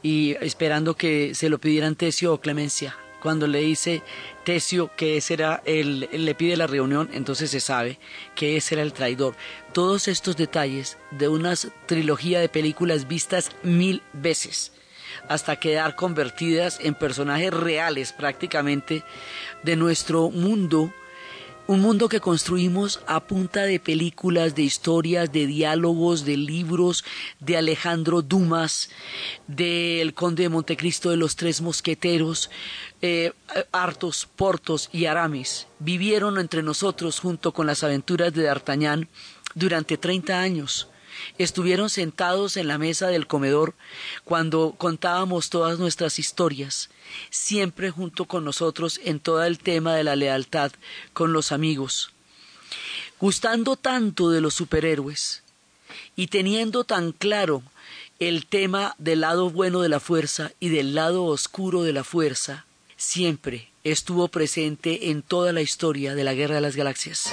y 0.00 0.36
esperando 0.40 0.94
que 0.94 1.34
se 1.34 1.48
lo 1.48 1.58
pidieran 1.58 1.96
Tesio 1.96 2.32
o 2.32 2.40
Clemencia. 2.40 2.96
Cuando 3.20 3.48
le 3.48 3.58
dice 3.58 4.04
Tesio 4.44 4.92
que 4.96 5.16
ese 5.16 5.34
era 5.34 5.60
el, 5.64 6.08
le 6.12 6.34
pide 6.36 6.56
la 6.56 6.68
reunión, 6.68 7.10
entonces 7.12 7.50
se 7.50 7.58
sabe 7.58 7.98
que 8.36 8.56
ese 8.56 8.76
era 8.76 8.84
el 8.84 8.92
traidor. 8.92 9.34
Todos 9.72 10.06
estos 10.06 10.36
detalles 10.36 10.98
de 11.10 11.26
una 11.26 11.54
trilogía 11.86 12.38
de 12.38 12.48
películas 12.48 13.08
vistas 13.08 13.50
mil 13.64 14.02
veces 14.12 14.70
hasta 15.28 15.56
quedar 15.56 15.94
convertidas 15.96 16.78
en 16.82 16.94
personajes 16.94 17.52
reales 17.52 18.12
prácticamente 18.12 19.02
de 19.62 19.76
nuestro 19.76 20.30
mundo, 20.30 20.92
un 21.66 21.80
mundo 21.80 22.08
que 22.08 22.20
construimos 22.20 23.00
a 23.06 23.20
punta 23.20 23.64
de 23.64 23.78
películas, 23.78 24.54
de 24.54 24.62
historias, 24.62 25.30
de 25.32 25.46
diálogos, 25.46 26.24
de 26.24 26.38
libros, 26.38 27.04
de 27.40 27.58
Alejandro 27.58 28.22
Dumas, 28.22 28.88
del 29.46 30.14
Conde 30.14 30.44
de 30.44 30.48
Montecristo 30.48 31.10
de 31.10 31.18
los 31.18 31.36
Tres 31.36 31.60
Mosqueteros, 31.60 32.50
eh, 33.02 33.32
Artos, 33.70 34.26
Portos 34.34 34.88
y 34.92 35.04
Aramis. 35.04 35.66
Vivieron 35.78 36.38
entre 36.38 36.62
nosotros 36.62 37.20
junto 37.20 37.52
con 37.52 37.66
las 37.66 37.84
aventuras 37.84 38.32
de 38.32 38.44
D'Artagnan 38.44 39.08
durante 39.54 39.98
30 39.98 40.40
años 40.40 40.88
estuvieron 41.38 41.90
sentados 41.90 42.56
en 42.56 42.68
la 42.68 42.78
mesa 42.78 43.08
del 43.08 43.26
comedor 43.26 43.74
cuando 44.24 44.74
contábamos 44.76 45.50
todas 45.50 45.78
nuestras 45.78 46.18
historias, 46.18 46.90
siempre 47.30 47.90
junto 47.90 48.26
con 48.26 48.44
nosotros 48.44 49.00
en 49.04 49.20
todo 49.20 49.44
el 49.44 49.58
tema 49.58 49.94
de 49.94 50.04
la 50.04 50.16
lealtad 50.16 50.72
con 51.12 51.32
los 51.32 51.52
amigos. 51.52 52.10
Gustando 53.20 53.76
tanto 53.76 54.30
de 54.30 54.40
los 54.40 54.54
superhéroes 54.54 55.42
y 56.16 56.28
teniendo 56.28 56.84
tan 56.84 57.12
claro 57.12 57.62
el 58.18 58.46
tema 58.46 58.94
del 58.98 59.20
lado 59.20 59.50
bueno 59.50 59.80
de 59.80 59.88
la 59.88 60.00
fuerza 60.00 60.52
y 60.60 60.68
del 60.68 60.94
lado 60.94 61.24
oscuro 61.24 61.82
de 61.82 61.92
la 61.92 62.04
fuerza, 62.04 62.66
siempre 62.96 63.70
estuvo 63.84 64.28
presente 64.28 65.10
en 65.10 65.22
toda 65.22 65.52
la 65.52 65.62
historia 65.62 66.14
de 66.14 66.24
la 66.24 66.34
Guerra 66.34 66.56
de 66.56 66.60
las 66.60 66.76
Galaxias. 66.76 67.32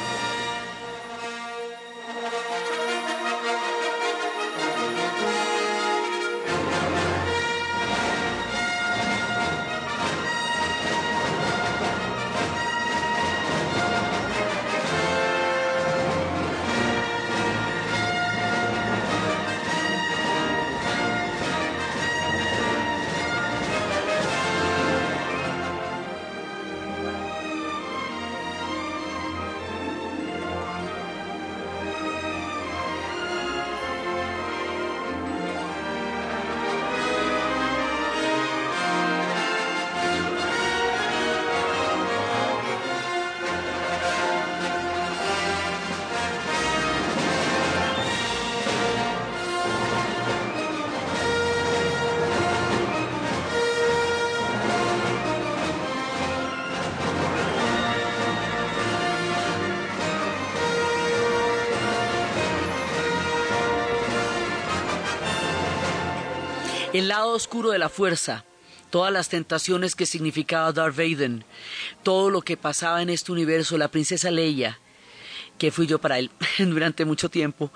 El 66.97 67.09
lado 67.09 67.31
oscuro 67.31 67.71
de 67.71 67.79
la 67.79 67.89
fuerza, 67.89 68.45
todas 68.89 69.11
las 69.11 69.27
tentaciones 69.27 69.95
que 69.95 70.05
significaba 70.05 70.71
Darth 70.71 70.95
Vader, 70.95 71.43
todo 72.03 72.29
lo 72.29 72.41
que 72.41 72.55
pasaba 72.55 73.01
en 73.01 73.09
este 73.09 73.33
universo, 73.33 73.77
la 73.77 73.89
princesa 73.89 74.31
Leia, 74.31 74.79
que 75.57 75.71
fui 75.71 75.87
yo 75.87 75.99
para 75.99 76.19
él 76.19 76.31
durante 76.57 77.03
mucho 77.03 77.29
tiempo, 77.29 77.69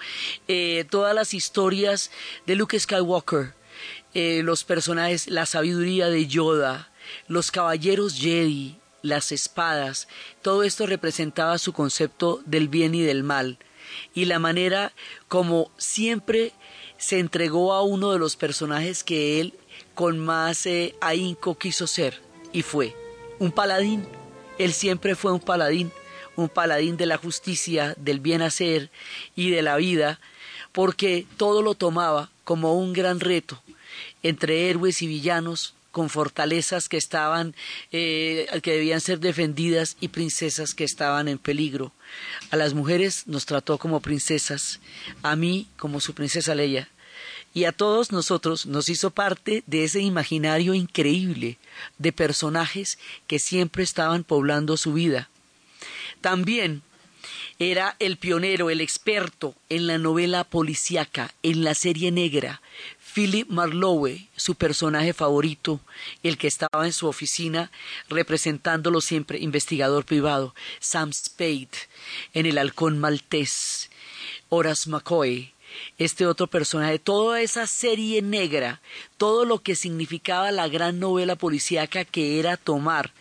eh, 0.47 0.85
todas 0.89 1.13
las 1.13 1.33
historias 1.33 2.11
de 2.45 2.55
Luke 2.55 2.79
Skywalker, 2.79 3.53
eh, 4.13 4.41
los 4.43 4.63
personajes, 4.63 5.27
la 5.27 5.45
sabiduría 5.45 6.07
de 6.07 6.27
Yoda, 6.27 6.89
los 7.27 7.51
caballeros 7.51 8.15
Jedi, 8.15 8.77
las 9.01 9.33
espadas, 9.33 10.07
todo 10.41 10.63
esto 10.63 10.85
representaba 10.85 11.57
su 11.57 11.73
concepto 11.73 12.41
del 12.45 12.69
bien 12.69 12.95
y 12.95 13.01
del 13.01 13.23
mal, 13.23 13.59
y 14.13 14.25
la 14.25 14.39
manera 14.39 14.93
como 15.27 15.71
siempre 15.77 16.53
se 16.99 17.17
entregó 17.17 17.73
a 17.73 17.81
uno 17.81 18.11
de 18.11 18.19
los 18.19 18.35
personajes 18.35 19.03
que 19.03 19.39
él 19.39 19.53
con 19.95 20.19
más 20.19 20.65
eh, 20.65 20.95
ahínco 21.01 21.57
quiso 21.57 21.87
ser, 21.87 22.21
y 22.53 22.61
fue 22.61 22.95
un 23.39 23.51
paladín. 23.51 24.05
Él 24.57 24.73
siempre 24.73 25.15
fue 25.15 25.31
un 25.31 25.39
paladín, 25.39 25.91
un 26.35 26.49
paladín 26.49 26.97
de 26.97 27.05
la 27.05 27.17
justicia, 27.17 27.95
del 27.97 28.19
bien 28.19 28.41
hacer 28.41 28.91
y 29.35 29.49
de 29.49 29.61
la 29.61 29.77
vida, 29.77 30.19
porque 30.73 31.25
todo 31.37 31.61
lo 31.61 31.73
tomaba 31.73 32.29
como 32.43 32.77
un 32.77 32.93
gran 32.93 33.19
reto 33.19 33.61
entre 34.21 34.69
héroes 34.69 35.01
y 35.01 35.07
villanos, 35.07 35.73
con 35.91 36.09
fortalezas 36.09 36.89
que 36.89 36.97
estaban, 36.97 37.55
eh, 37.91 38.47
que 38.61 38.73
debían 38.73 39.01
ser 39.01 39.19
defendidas 39.19 39.97
y 39.99 40.09
princesas 40.09 40.73
que 40.73 40.83
estaban 40.83 41.27
en 41.27 41.37
peligro. 41.37 41.91
A 42.51 42.55
las 42.55 42.73
mujeres 42.73 43.27
nos 43.27 43.45
trató 43.45 43.77
como 43.77 43.99
princesas, 43.99 44.79
a 45.23 45.35
mí 45.35 45.67
como 45.77 45.99
su 45.99 46.13
princesa 46.13 46.55
Leia, 46.55 46.89
y 47.53 47.65
a 47.65 47.71
todos 47.71 48.11
nosotros 48.11 48.65
nos 48.65 48.89
hizo 48.89 49.09
parte 49.09 49.63
de 49.65 49.83
ese 49.83 50.01
imaginario 50.01 50.73
increíble 50.73 51.57
de 51.97 52.11
personajes 52.11 52.99
que 53.27 53.39
siempre 53.39 53.83
estaban 53.83 54.23
poblando 54.23 54.77
su 54.77 54.93
vida. 54.93 55.29
También 56.21 56.83
era 57.57 57.97
el 57.99 58.17
pionero, 58.17 58.69
el 58.69 58.81
experto 58.81 59.55
en 59.67 59.87
la 59.87 59.97
novela 59.97 60.45
policíaca, 60.45 61.33
en 61.43 61.63
la 61.63 61.73
serie 61.73 62.11
negra, 62.11 62.61
Philip 63.13 63.49
Marlowe, 63.49 64.27
su 64.35 64.55
personaje 64.55 65.13
favorito, 65.13 65.79
el 66.21 66.37
que 66.37 66.47
estaba 66.47 66.85
en 66.85 66.93
su 66.93 67.07
oficina 67.07 67.71
representándolo 68.07 69.01
siempre, 69.01 69.39
investigador 69.39 70.05
privado, 70.05 70.53
Sam 70.79 71.11
Spade, 71.11 71.69
en 72.33 72.45
El 72.45 72.57
Halcón 72.57 72.99
Maltés, 72.99 73.89
Horace 74.49 74.89
McCoy, 74.89 75.53
este 75.97 76.27
otro 76.27 76.47
personaje, 76.47 76.99
toda 76.99 77.41
esa 77.41 77.65
serie 77.67 78.21
negra, 78.21 78.81
todo 79.17 79.45
lo 79.45 79.59
que 79.59 79.75
significaba 79.75 80.51
la 80.51 80.67
gran 80.67 80.99
novela 80.99 81.35
policíaca 81.35 82.05
que 82.05 82.39
era 82.39 82.57
tomar 82.57 83.11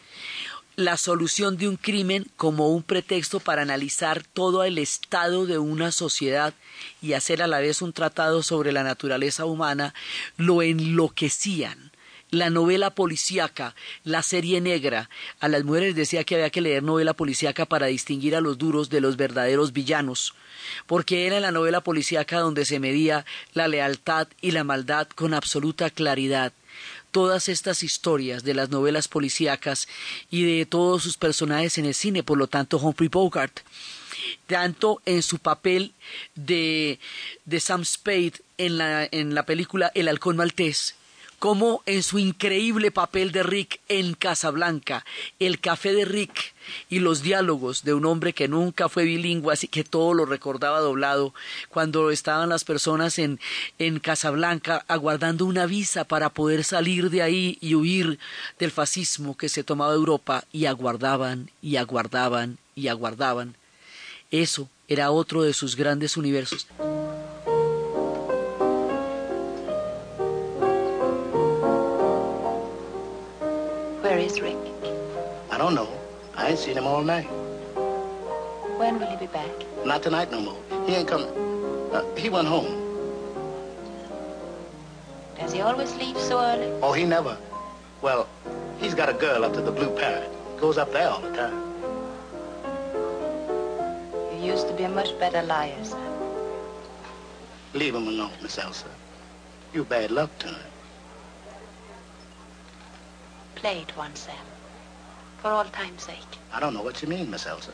la 0.79 0.97
solución 0.97 1.57
de 1.57 1.67
un 1.67 1.77
crimen 1.77 2.25
como 2.37 2.69
un 2.69 2.85
pretexto 2.85 3.41
para 3.41 3.63
analizar 3.63 4.23
todo 4.23 4.63
el 4.63 4.79
estado 4.79 5.45
de 5.45 5.59
una 5.59 5.91
sociedad 5.91 6.55
y 7.03 7.15
hacer 7.15 7.43
a 7.43 7.49
la 7.49 7.59
vez 7.59 7.83
un 7.83 7.93
tratado 7.93 8.45
sobre 8.45 8.71
la 8.71 8.85
naturaleza 8.85 9.45
humana, 9.45 9.93
lo 10.37 10.63
enloquecían. 10.63 11.91
La 12.31 12.49
novela 12.49 12.91
policíaca, 12.91 13.75
la 14.05 14.23
serie 14.23 14.61
negra, 14.61 15.11
a 15.41 15.49
las 15.49 15.65
mujeres 15.65 15.97
decía 15.97 16.23
que 16.23 16.37
había 16.37 16.51
que 16.51 16.61
leer 16.61 16.85
novela 16.85 17.13
policíaca 17.13 17.67
para 17.67 17.87
distinguir 17.87 18.37
a 18.37 18.41
los 18.41 18.57
duros 18.57 18.89
de 18.89 19.01
los 19.01 19.17
verdaderos 19.17 19.73
villanos, 19.73 20.35
porque 20.87 21.27
era 21.27 21.39
en 21.39 21.43
la 21.43 21.51
novela 21.51 21.81
policíaca 21.81 22.39
donde 22.39 22.65
se 22.65 22.79
medía 22.79 23.27
la 23.53 23.67
lealtad 23.67 24.29
y 24.41 24.53
la 24.53 24.63
maldad 24.63 25.09
con 25.09 25.35
absoluta 25.35 25.91
claridad 25.91 26.53
todas 27.11 27.49
estas 27.49 27.83
historias 27.83 28.45
de 28.45 28.55
las 28.55 28.71
novelas 28.71 29.09
policíacas 29.09 29.89
y 30.31 30.45
de 30.45 30.67
todos 30.67 31.03
sus 31.03 31.17
personajes 31.17 31.79
en 31.79 31.87
el 31.87 31.95
cine, 31.95 32.23
por 32.23 32.39
lo 32.39 32.47
tanto 32.47 32.79
Humphrey 32.79 33.09
Bogart, 33.09 33.61
tanto 34.47 35.01
en 35.07 35.23
su 35.23 35.39
papel 35.39 35.93
de, 36.35 36.99
de 37.45 37.61
Sam 37.61 37.85
Spade 37.85 38.35
en 38.59 38.79
la, 38.79 39.09
en 39.11 39.35
la 39.35 39.45
película 39.45 39.91
El 39.95 40.09
halcón 40.09 40.37
maltés, 40.37 40.95
como 41.39 41.83
en 41.87 42.03
su 42.03 42.19
increíble 42.19 42.91
papel 42.91 43.33
de 43.33 43.43
Rick 43.43 43.81
en 43.89 44.15
Casablanca, 44.15 45.05
el 45.39 45.61
café 45.61 45.93
de 45.93 46.05
Rick 46.05 46.55
y 46.91 46.99
los 46.99 47.23
diálogos 47.23 47.85
de 47.85 47.95
un 47.95 48.05
hombre 48.07 48.33
que 48.33 48.49
nunca 48.49 48.89
fue 48.89 49.05
bilingüe, 49.05 49.53
así 49.53 49.69
que 49.69 49.85
todo 49.85 50.15
lo 50.15 50.27
recordaba 50.27 50.81
doblado, 50.81 51.33
cuando 51.69 52.11
estaban 52.11 52.49
las 52.49 52.65
personas 52.65 53.19
en, 53.19 53.39
en 53.79 54.01
Casablanca 54.01 54.85
aguardando 54.89 55.47
una 55.47 55.67
visa 55.67 56.05
para 56.05 56.31
poder 56.31 56.65
salir 56.65 57.11
de 57.11 57.23
ahí 57.23 57.59
y 57.61 57.75
huir 57.75 58.19
del 58.59 58.71
fascismo 58.71 59.37
que 59.37 59.49
se 59.49 59.65
tomaba 59.65 59.95
Europa 59.95 60.45
y 60.53 60.67
aguardaban 60.67 61.51
y 61.63 61.77
aguardaban 61.77 62.59
y 62.75 62.89
aguardaban. 62.89 63.55
Eso 64.31 64.69
era 64.89 65.11
otro 65.11 65.43
de 65.43 65.55
sus 65.55 65.77
grandes 65.77 66.17
universos. 66.17 66.67
I 75.59 75.63
don't 75.63 75.75
know. 75.75 75.89
I 76.37 76.51
ain't 76.51 76.59
seen 76.61 76.77
him 76.77 76.87
all 76.87 77.03
night. 77.03 77.25
When 78.79 79.01
will 79.01 79.09
he 79.09 79.17
be 79.17 79.27
back? 79.27 79.51
Not 79.85 80.05
tonight 80.05 80.31
no 80.31 80.41
more. 80.41 80.87
He 80.87 80.95
ain't 80.95 81.09
coming. 81.09 81.27
Uh, 81.91 82.05
he 82.15 82.31
went 82.31 82.47
home. 82.47 82.71
Does 85.37 85.53
he 85.53 85.61
always 85.61 85.93
leave 85.97 86.17
so 86.17 86.39
early? 86.39 86.71
Oh, 86.81 86.93
he 86.93 87.05
never. 87.05 87.37
Well, 88.03 88.29
he's 88.79 88.95
got 88.95 89.09
a 89.09 89.13
girl 89.13 89.45
up 89.45 89.53
to 89.55 89.61
the 89.61 89.73
Blue 89.73 89.91
Parrot. 89.97 90.31
Goes 90.61 90.79
up 90.79 90.93
there 90.93 91.09
all 91.09 91.23
the 91.23 91.35
time. 91.35 91.59
You 94.39 94.53
used 94.53 94.69
to 94.69 94.75
be 94.75 94.85
a 94.85 94.89
much 94.89 95.19
better 95.19 95.43
liar, 95.43 95.85
sir. 95.85 95.99
Leave 97.75 97.97
him 97.97 98.07
alone, 98.07 98.31
Miss 98.41 98.61
Elsa. 98.61 98.91
You 99.75 99.83
bad 99.83 100.13
luck 100.13 100.31
to 100.39 100.47
him. 100.47 100.71
Play 103.57 103.81
it 103.81 103.97
once, 103.97 104.21
Sam 104.21 104.37
for 105.39 105.49
all 105.49 105.65
time's 105.65 106.03
sake. 106.03 106.39
I 106.53 106.61
don't 106.61 106.75
know 106.75 106.83
what 106.83 107.01
you 107.03 107.09
mean, 107.09 107.31
Miss 107.31 107.47
Elsa. 107.47 107.73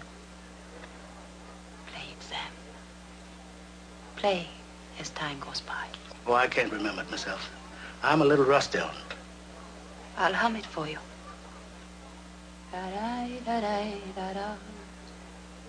Play 1.93 2.05
it, 2.11 2.23
Sam. 2.23 2.53
Play 4.17 4.47
as 5.01 5.11
time 5.11 5.41
goes 5.41 5.61
by. 5.61 5.85
Oh, 6.27 6.35
I 6.35 6.47
can't 6.47 6.73
remember 6.73 7.03
it, 7.03 7.11
Miss 7.11 7.27
Elsa. 7.27 7.49
I'm 8.03 8.23
a 8.23 8.25
little 8.25 8.45
rusty 8.45 8.79
on 8.79 8.91
it. 8.91 9.17
I'll 10.17 10.35
hum 10.35 10.57
it 10.57 10.67
for 10.67 10.87
you. 10.87 10.99
Da-da-da-da-da-da. 12.71 14.57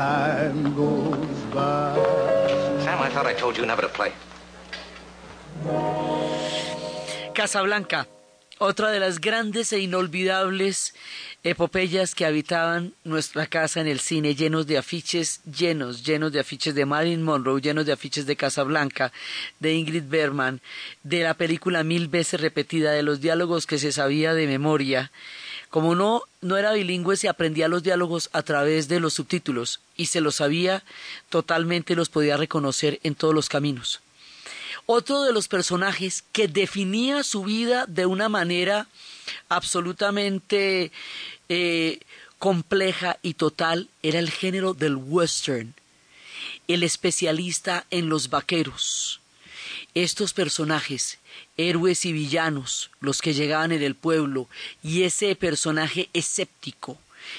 Time 0.00 0.74
goes 0.74 1.40
by. 1.54 1.94
Sam, 2.84 2.98
I 3.06 3.08
thought 3.12 3.26
I 3.26 3.34
told 3.34 3.56
you 3.58 3.66
never 3.66 3.82
to 3.82 3.92
play. 3.98 4.12
Casablanca, 7.34 8.06
otra 8.58 8.90
de 8.90 9.00
las 9.00 9.20
grandes 9.20 9.72
e 9.72 9.80
inolvidables 9.80 10.94
epopeyas 11.42 12.14
que 12.14 12.24
habitaban 12.24 12.94
nuestra 13.04 13.46
casa 13.46 13.80
en 13.80 13.88
el 13.88 14.00
cine, 14.00 14.34
llenos 14.34 14.66
de 14.66 14.78
afiches, 14.78 15.40
llenos, 15.44 16.02
llenos 16.04 16.32
de 16.32 16.40
afiches 16.40 16.74
de 16.74 16.86
Marilyn 16.86 17.22
Monroe, 17.22 17.60
llenos 17.60 17.86
de 17.86 17.92
afiches 17.92 18.26
de 18.26 18.36
Casablanca, 18.36 19.12
de 19.58 19.74
Ingrid 19.74 20.04
Bergman, 20.08 20.60
de 21.02 21.22
la 21.22 21.34
película 21.34 21.84
mil 21.84 22.08
veces 22.08 22.40
repetida, 22.40 22.92
de 22.92 23.02
los 23.02 23.20
diálogos 23.20 23.66
que 23.66 23.78
se 23.78 23.92
sabía 23.92 24.32
de 24.34 24.46
memoria. 24.46 25.10
Como 25.70 25.94
no, 25.94 26.22
no 26.40 26.56
era 26.56 26.72
bilingüe, 26.72 27.16
se 27.16 27.28
aprendía 27.28 27.68
los 27.68 27.84
diálogos 27.84 28.28
a 28.32 28.42
través 28.42 28.88
de 28.88 28.98
los 28.98 29.14
subtítulos 29.14 29.80
y 29.96 30.06
se 30.06 30.20
los 30.20 30.36
sabía 30.36 30.82
totalmente, 31.28 31.94
los 31.94 32.08
podía 32.08 32.36
reconocer 32.36 32.98
en 33.04 33.14
todos 33.14 33.32
los 33.32 33.48
caminos. 33.48 34.00
Otro 34.86 35.22
de 35.22 35.32
los 35.32 35.46
personajes 35.46 36.24
que 36.32 36.48
definía 36.48 37.22
su 37.22 37.44
vida 37.44 37.86
de 37.86 38.06
una 38.06 38.28
manera 38.28 38.88
absolutamente 39.48 40.90
eh, 41.48 42.00
compleja 42.40 43.18
y 43.22 43.34
total 43.34 43.88
era 44.02 44.18
el 44.18 44.30
género 44.30 44.74
del 44.74 44.96
western, 44.96 45.74
el 46.66 46.82
especialista 46.82 47.86
en 47.92 48.08
los 48.08 48.30
vaqueros. 48.30 49.20
Estos 49.94 50.32
personajes, 50.32 51.19
héroes 51.56 52.04
y 52.06 52.12
villanos, 52.12 52.90
los 53.00 53.20
que 53.20 53.34
llegaban 53.34 53.72
en 53.72 53.82
el 53.82 53.94
pueblo, 53.94 54.48
y 54.82 55.02
ese 55.02 55.34
personaje 55.36 56.08
escéptico 56.12 56.98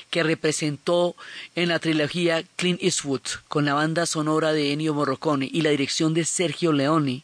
que 0.09 0.23
representó 0.23 1.15
en 1.55 1.69
la 1.69 1.79
trilogía 1.79 2.43
Clint 2.55 2.81
Eastwood 2.81 3.21
con 3.47 3.65
la 3.65 3.73
banda 3.73 4.05
sonora 4.05 4.53
de 4.53 4.71
Ennio 4.71 4.93
Morricone 4.93 5.49
y 5.51 5.61
la 5.61 5.71
dirección 5.71 6.13
de 6.13 6.25
Sergio 6.25 6.71
Leone, 6.71 7.23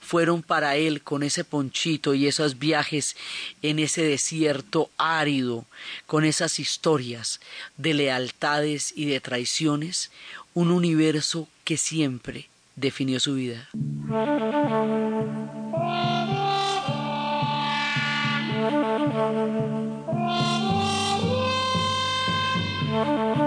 fueron 0.00 0.42
para 0.42 0.76
él 0.76 1.02
con 1.02 1.22
ese 1.22 1.44
ponchito 1.44 2.14
y 2.14 2.26
esos 2.26 2.58
viajes 2.58 3.16
en 3.62 3.78
ese 3.78 4.02
desierto 4.02 4.90
árido, 4.96 5.66
con 6.06 6.24
esas 6.24 6.58
historias 6.58 7.40
de 7.76 7.94
lealtades 7.94 8.92
y 8.96 9.06
de 9.06 9.20
traiciones, 9.20 10.10
un 10.54 10.70
universo 10.70 11.48
que 11.64 11.76
siempre 11.76 12.48
definió 12.76 13.20
su 13.20 13.34
vida. 13.34 13.68
De 22.88 23.37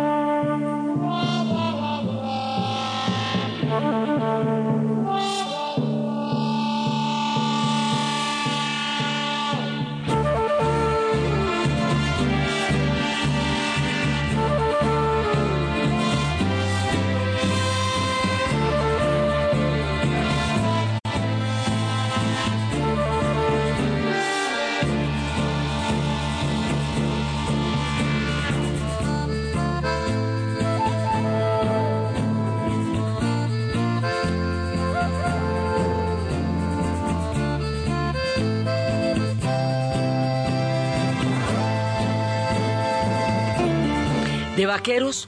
vaqueros, 44.71 45.27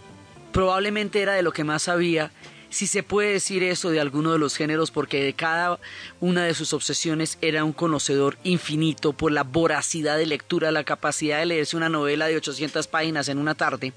probablemente 0.53 1.21
era 1.21 1.33
de 1.33 1.41
lo 1.41 1.51
que 1.51 1.65
más 1.65 1.83
sabía, 1.83 2.31
si 2.69 2.87
se 2.87 3.03
puede 3.03 3.33
decir 3.33 3.61
eso 3.61 3.89
de 3.89 3.99
alguno 3.99 4.31
de 4.31 4.39
los 4.39 4.55
géneros, 4.55 4.89
porque 4.89 5.21
de 5.21 5.33
cada 5.33 5.81
una 6.21 6.45
de 6.45 6.53
sus 6.53 6.71
obsesiones 6.71 7.37
era 7.41 7.65
un 7.65 7.73
conocedor 7.73 8.37
infinito 8.45 9.11
por 9.11 9.33
la 9.33 9.43
voracidad 9.43 10.17
de 10.17 10.27
lectura, 10.27 10.71
la 10.71 10.85
capacidad 10.85 11.39
de 11.39 11.47
leerse 11.47 11.75
una 11.75 11.89
novela 11.89 12.27
de 12.27 12.37
800 12.37 12.87
páginas 12.87 13.27
en 13.27 13.37
una 13.37 13.53
tarde. 13.53 13.91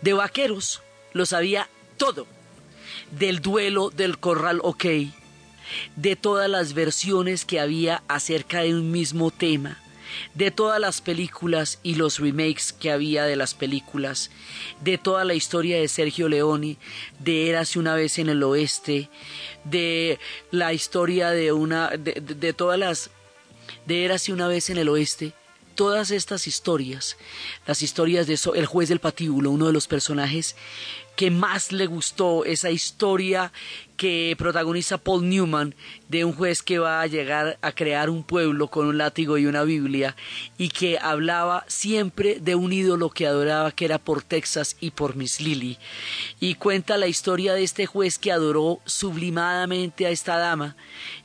De 0.00 0.14
vaqueros 0.14 0.80
lo 1.12 1.26
sabía 1.26 1.68
todo, 1.98 2.26
del 3.10 3.40
duelo 3.40 3.90
del 3.90 4.18
corral 4.18 4.60
ok, 4.62 4.86
de 5.96 6.16
todas 6.16 6.48
las 6.48 6.72
versiones 6.72 7.44
que 7.44 7.60
había 7.60 8.02
acerca 8.08 8.62
de 8.62 8.74
un 8.74 8.90
mismo 8.90 9.30
tema, 9.30 9.82
de 10.34 10.50
todas 10.50 10.80
las 10.80 11.00
películas 11.00 11.78
y 11.82 11.94
los 11.94 12.18
remakes 12.18 12.72
que 12.72 12.90
había 12.90 13.24
de 13.24 13.36
las 13.36 13.54
películas, 13.54 14.30
de 14.80 14.98
toda 14.98 15.24
la 15.24 15.34
historia 15.34 15.78
de 15.78 15.88
Sergio 15.88 16.28
Leone, 16.28 16.78
de 17.18 17.48
Érase 17.48 17.78
una 17.78 17.94
vez 17.94 18.18
en 18.18 18.28
el 18.28 18.42
oeste, 18.42 19.08
de 19.64 20.18
la 20.50 20.72
historia 20.72 21.30
de 21.30 21.52
una, 21.52 21.90
de, 21.90 22.52
todas 22.52 22.78
las, 22.78 23.10
de 23.86 24.04
Érase 24.04 24.32
una 24.32 24.48
vez 24.48 24.70
en 24.70 24.78
el 24.78 24.88
oeste, 24.88 25.32
todas 25.74 26.10
estas 26.10 26.46
historias, 26.46 27.16
las 27.66 27.82
historias 27.82 28.26
de 28.26 28.38
El 28.54 28.66
juez 28.66 28.88
del 28.88 29.00
patíbulo, 29.00 29.50
uno 29.50 29.66
de 29.66 29.72
los 29.72 29.86
personajes 29.86 30.56
que 31.16 31.30
más 31.30 31.72
le 31.72 31.86
gustó, 31.86 32.44
esa 32.44 32.70
historia 32.70 33.52
que 33.96 34.34
protagoniza 34.38 34.98
Paul 34.98 35.28
Newman 35.28 35.74
de 36.08 36.24
un 36.24 36.32
juez 36.32 36.62
que 36.62 36.78
va 36.78 37.00
a 37.00 37.06
llegar 37.06 37.58
a 37.62 37.72
crear 37.72 38.10
un 38.10 38.22
pueblo 38.22 38.68
con 38.68 38.86
un 38.86 38.98
látigo 38.98 39.38
y 39.38 39.46
una 39.46 39.62
Biblia 39.62 40.16
y 40.58 40.68
que 40.68 40.98
hablaba 40.98 41.64
siempre 41.68 42.38
de 42.40 42.54
un 42.54 42.72
ídolo 42.72 43.10
que 43.10 43.26
adoraba 43.26 43.70
que 43.72 43.84
era 43.84 43.98
por 43.98 44.22
Texas 44.22 44.76
y 44.80 44.90
por 44.90 45.16
Miss 45.16 45.40
Lily. 45.40 45.78
Y 46.40 46.56
cuenta 46.56 46.96
la 46.96 47.06
historia 47.06 47.54
de 47.54 47.62
este 47.62 47.86
juez 47.86 48.18
que 48.18 48.32
adoró 48.32 48.80
sublimadamente 48.84 50.06
a 50.06 50.10
esta 50.10 50.36
dama 50.36 50.76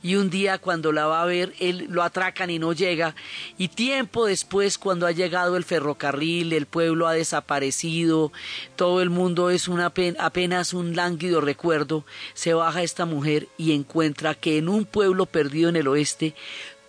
y 0.02 0.14
un 0.14 0.30
día 0.30 0.58
cuando 0.58 0.92
la 0.92 1.06
va 1.06 1.22
a 1.22 1.26
ver 1.26 1.54
él 1.58 1.86
lo 1.90 2.02
atracan 2.02 2.50
y 2.50 2.58
no 2.58 2.72
llega. 2.72 3.14
Y 3.58 3.68
tiempo 3.68 4.26
después 4.26 4.78
cuando 4.78 5.06
ha 5.06 5.12
llegado 5.12 5.56
el 5.56 5.64
ferrocarril 5.64 6.52
el 6.52 6.66
pueblo 6.66 7.08
ha 7.08 7.12
desaparecido 7.12 8.32
todo 8.76 9.02
el 9.02 9.10
mundo 9.10 9.50
es 9.50 9.68
una 9.68 9.92
apenas 10.18 10.72
un 10.72 10.94
lánguido 10.94 11.40
recuerdo 11.40 12.04
se 12.34 12.54
va 12.54 12.67
baja 12.68 12.82
esta 12.82 13.06
mujer 13.06 13.48
y 13.56 13.72
encuentra 13.72 14.34
que 14.34 14.58
en 14.58 14.68
un 14.68 14.84
pueblo 14.84 15.24
perdido 15.24 15.70
en 15.70 15.76
el 15.76 15.88
oeste, 15.88 16.34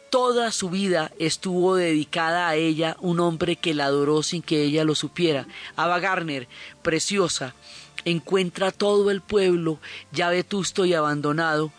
toda 0.10 0.52
su 0.52 0.70
vida 0.70 1.13
estuvo 1.20 1.78
dedicada 1.78 2.50
a 2.50 2.56
ella 2.56 2.98
un 3.00 3.22
hombre 3.22 3.56
que 3.56 3.74
la 3.74 3.86
adoró 3.86 4.22
sin 4.22 4.42
que 4.42 4.62
ella 4.62 4.84
lo 4.84 4.94
supiera. 4.94 5.48
Ava 5.78 6.02
Garner, 6.02 6.50
preciosa, 6.82 7.56
encuentra 8.04 8.74
todo 8.74 9.10
el 9.10 9.22
pueblo 9.22 9.80
ya 10.12 10.28
vetusto 10.28 10.84
y 10.84 10.94
abandonado 10.94 11.72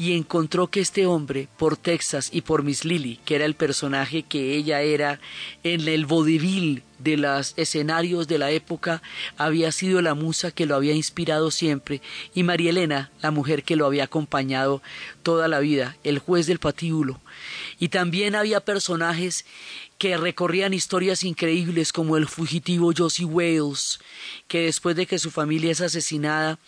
y 0.00 0.16
encontró 0.16 0.66
que 0.66 0.80
este 0.80 1.06
hombre, 1.06 1.46
por 1.56 1.76
Texas 1.76 2.30
y 2.32 2.40
por 2.40 2.64
Miss 2.64 2.84
Lily, 2.84 3.20
que 3.24 3.36
era 3.36 3.44
el 3.44 3.54
personaje 3.54 4.24
que 4.24 4.56
ella 4.56 4.80
era 4.80 5.20
en 5.62 5.86
el 5.86 6.06
vodevil 6.06 6.82
de 7.04 7.18
los 7.18 7.52
escenarios 7.56 8.26
de 8.26 8.38
la 8.38 8.50
época, 8.50 9.02
había 9.36 9.70
sido 9.70 10.02
la 10.02 10.14
musa 10.14 10.50
que 10.50 10.66
lo 10.66 10.74
había 10.74 10.94
inspirado 10.94 11.50
siempre, 11.50 12.00
y 12.34 12.42
María 12.42 12.70
Elena, 12.70 13.10
la 13.22 13.30
mujer 13.30 13.62
que 13.62 13.76
lo 13.76 13.86
había 13.86 14.04
acompañado 14.04 14.82
toda 15.22 15.46
la 15.46 15.60
vida, 15.60 15.96
el 16.02 16.18
juez 16.18 16.46
del 16.46 16.58
patíbulo. 16.58 17.20
Y 17.78 17.88
también 17.88 18.34
había 18.34 18.60
personajes 18.60 19.44
que 19.98 20.16
recorrían 20.16 20.74
historias 20.74 21.22
increíbles 21.22 21.92
como 21.92 22.16
el 22.16 22.26
fugitivo 22.26 22.92
Josie 22.96 23.26
Wales, 23.26 24.00
que 24.48 24.62
después 24.62 24.96
de 24.96 25.06
que 25.06 25.18
su 25.18 25.30
familia 25.30 25.72
es 25.72 25.80
asesinada, 25.80 26.58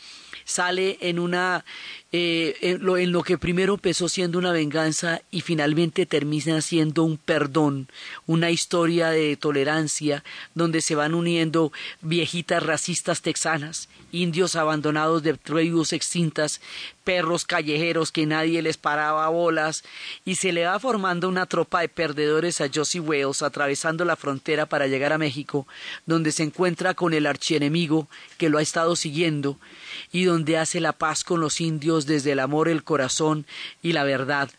sale 0.44 0.98
en 1.00 1.18
una 1.18 1.64
eh, 2.12 2.56
en, 2.62 3.12
lo, 3.12 3.22
que 3.22 3.36
primero 3.36 3.74
empezó 3.74 4.08
siendo 4.08 4.38
una 4.38 4.52
venganza 4.52 5.20
y 5.30 5.42
finalmente 5.42 6.06
termina 6.06 6.62
siendo 6.62 7.02
un 7.02 7.18
perdón, 7.18 7.88
una 8.26 8.50
historia 8.50 9.10
de 9.10 9.36
tolerancia 9.36 10.24
donde 10.54 10.80
se 10.80 10.94
van 10.94 11.14
uniendo 11.14 11.72
viejitas 12.00 12.62
racistas 12.62 13.22
texanas, 13.22 13.88
indios 14.12 14.56
abandonados 14.56 15.24
de 15.24 15.34
tribus 15.34 15.92
extintas, 15.92 16.60
perros 17.02 17.44
callejeros 17.44 18.12
que 18.12 18.24
nadie 18.24 18.62
les 18.62 18.76
paraba 18.78 19.28
bolas 19.28 19.84
y 20.24 20.36
se 20.36 20.52
le 20.52 20.64
va 20.64 20.80
formando 20.80 21.28
una 21.28 21.46
tropa 21.46 21.80
de 21.80 21.88
perdedores 21.88 22.60
a 22.60 22.70
Josie 22.72 23.00
Wales 23.00 23.42
atravesando 23.42 24.04
la 24.04 24.16
frontera 24.16 24.66
para 24.66 24.86
llegar 24.86 25.12
a 25.12 25.18
México, 25.18 25.66
donde 26.06 26.32
se 26.32 26.44
encuentra 26.44 26.94
con 26.94 27.14
el 27.14 27.26
archienemigo 27.26 28.08
que 28.38 28.48
lo 28.48 28.58
ha 28.58 28.62
estado 28.62 28.96
siguiendo 28.96 29.58
y 30.12 30.24
donde 30.26 30.58
hace 30.58 30.80
la 30.80 30.92
paz 30.92 31.24
con 31.24 31.40
los 31.40 31.60
indios 31.60 32.06
desde 32.06 32.32
el 32.32 32.40
amor, 32.40 32.68
el 32.68 32.84
corazón 32.84 33.46
y 33.82 33.92
la 33.92 34.04
verdad. 34.04 34.50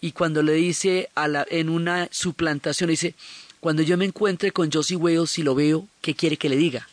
Y 0.00 0.12
cuando 0.12 0.42
le 0.42 0.52
dice 0.52 1.10
en 1.16 1.68
una 1.68 2.08
suplantación, 2.10 2.90
dice, 2.90 3.14
cuando 3.60 3.82
yo 3.82 3.96
me 3.98 4.06
encuentre 4.06 4.52
con 4.52 4.72
Josie 4.72 4.96
Wales 4.96 5.38
y 5.38 5.42
lo 5.42 5.54
veo, 5.54 5.86
¿qué 6.00 6.14
quiere 6.14 6.36
que 6.36 6.48
le 6.48 6.56
diga? 6.56 6.88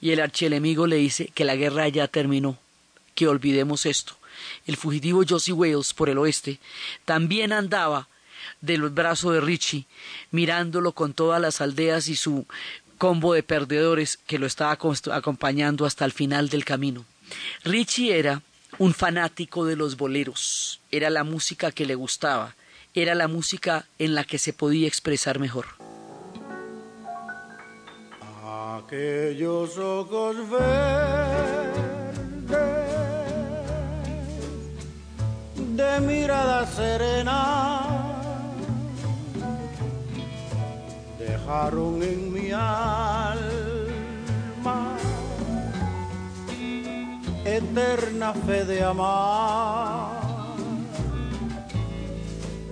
Y 0.00 0.10
el 0.10 0.20
archienemigo 0.20 0.86
le 0.86 0.96
dice 0.96 1.30
que 1.34 1.44
la 1.44 1.56
guerra 1.56 1.88
ya 1.88 2.08
terminó, 2.08 2.58
que 3.14 3.28
olvidemos 3.28 3.84
esto. 3.84 4.16
El 4.66 4.76
fugitivo 4.76 5.22
Josie 5.28 5.52
Wales 5.52 5.92
por 5.92 6.08
el 6.08 6.18
oeste 6.18 6.58
también 7.04 7.52
andaba 7.52 8.08
del 8.60 8.88
brazo 8.88 9.32
de 9.32 9.40
Richie, 9.40 9.86
mirándolo 10.30 10.92
con 10.92 11.12
todas 11.12 11.40
las 11.40 11.60
aldeas 11.60 12.08
y 12.08 12.16
su 12.16 12.46
combo 12.96 13.34
de 13.34 13.42
perdedores 13.42 14.16
que 14.16 14.38
lo 14.38 14.46
estaba 14.46 14.76
acompañando 15.12 15.86
hasta 15.86 16.04
el 16.04 16.12
final 16.12 16.48
del 16.48 16.64
camino. 16.64 17.04
Richie 17.64 18.18
era 18.18 18.42
un 18.78 18.94
fanático 18.94 19.64
de 19.64 19.76
los 19.76 19.96
boleros, 19.96 20.80
era 20.90 21.10
la 21.10 21.24
música 21.24 21.72
que 21.72 21.86
le 21.86 21.94
gustaba, 21.94 22.54
era 22.94 23.14
la 23.14 23.28
música 23.28 23.86
en 23.98 24.14
la 24.14 24.24
que 24.24 24.38
se 24.38 24.52
podía 24.52 24.86
expresar 24.86 25.38
mejor. 25.38 25.66
Aquellos 28.44 29.76
ojos 29.78 30.36
verdes 30.50 31.78
de 35.76 36.00
mirada 36.00 36.66
serena 36.66 37.86
dejaron 41.18 42.02
en 42.02 42.32
mi 42.32 42.50
alma 42.50 43.68
eterna 47.58 48.32
fe 48.46 48.64
de 48.64 48.82
amar, 48.82 50.10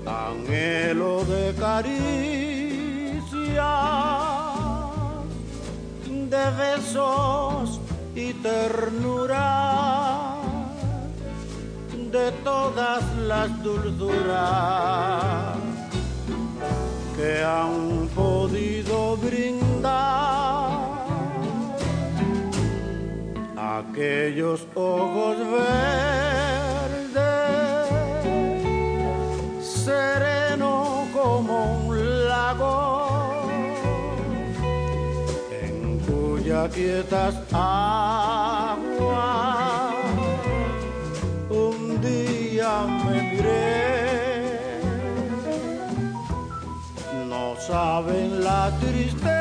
anhelo 0.06 1.24
de 1.24 1.54
caricia, 1.58 3.22
de 6.32 6.44
besos 6.62 7.80
y 8.14 8.32
ternura 8.34 9.46
de 12.12 12.32
todas 12.44 13.02
las 13.30 13.48
dulzuras 13.62 15.56
que 17.16 17.42
han 17.42 18.08
podido 18.14 19.16
brindar 19.16 20.65
aquellos 23.78 24.66
ojos 24.74 25.36
verdes, 25.38 25.74
sereno 29.60 31.06
como 31.12 31.86
un 31.86 32.26
lago, 32.26 33.48
en 35.50 35.98
cuya 36.00 36.68
quietas 36.70 37.34
aguas 37.52 38.76
un 41.50 42.00
día 42.00 42.86
me 43.04 43.22
miré. 43.30 44.80
No 47.28 47.44
saben 47.60 48.42
la 48.42 48.70
tristeza 48.80 49.35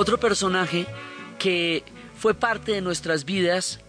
Otro 0.00 0.16
personaje 0.16 0.86
que 1.40 1.82
fue 2.16 2.32
parte 2.32 2.70
de 2.70 2.80
nuestras 2.80 3.24
vidas 3.24 3.80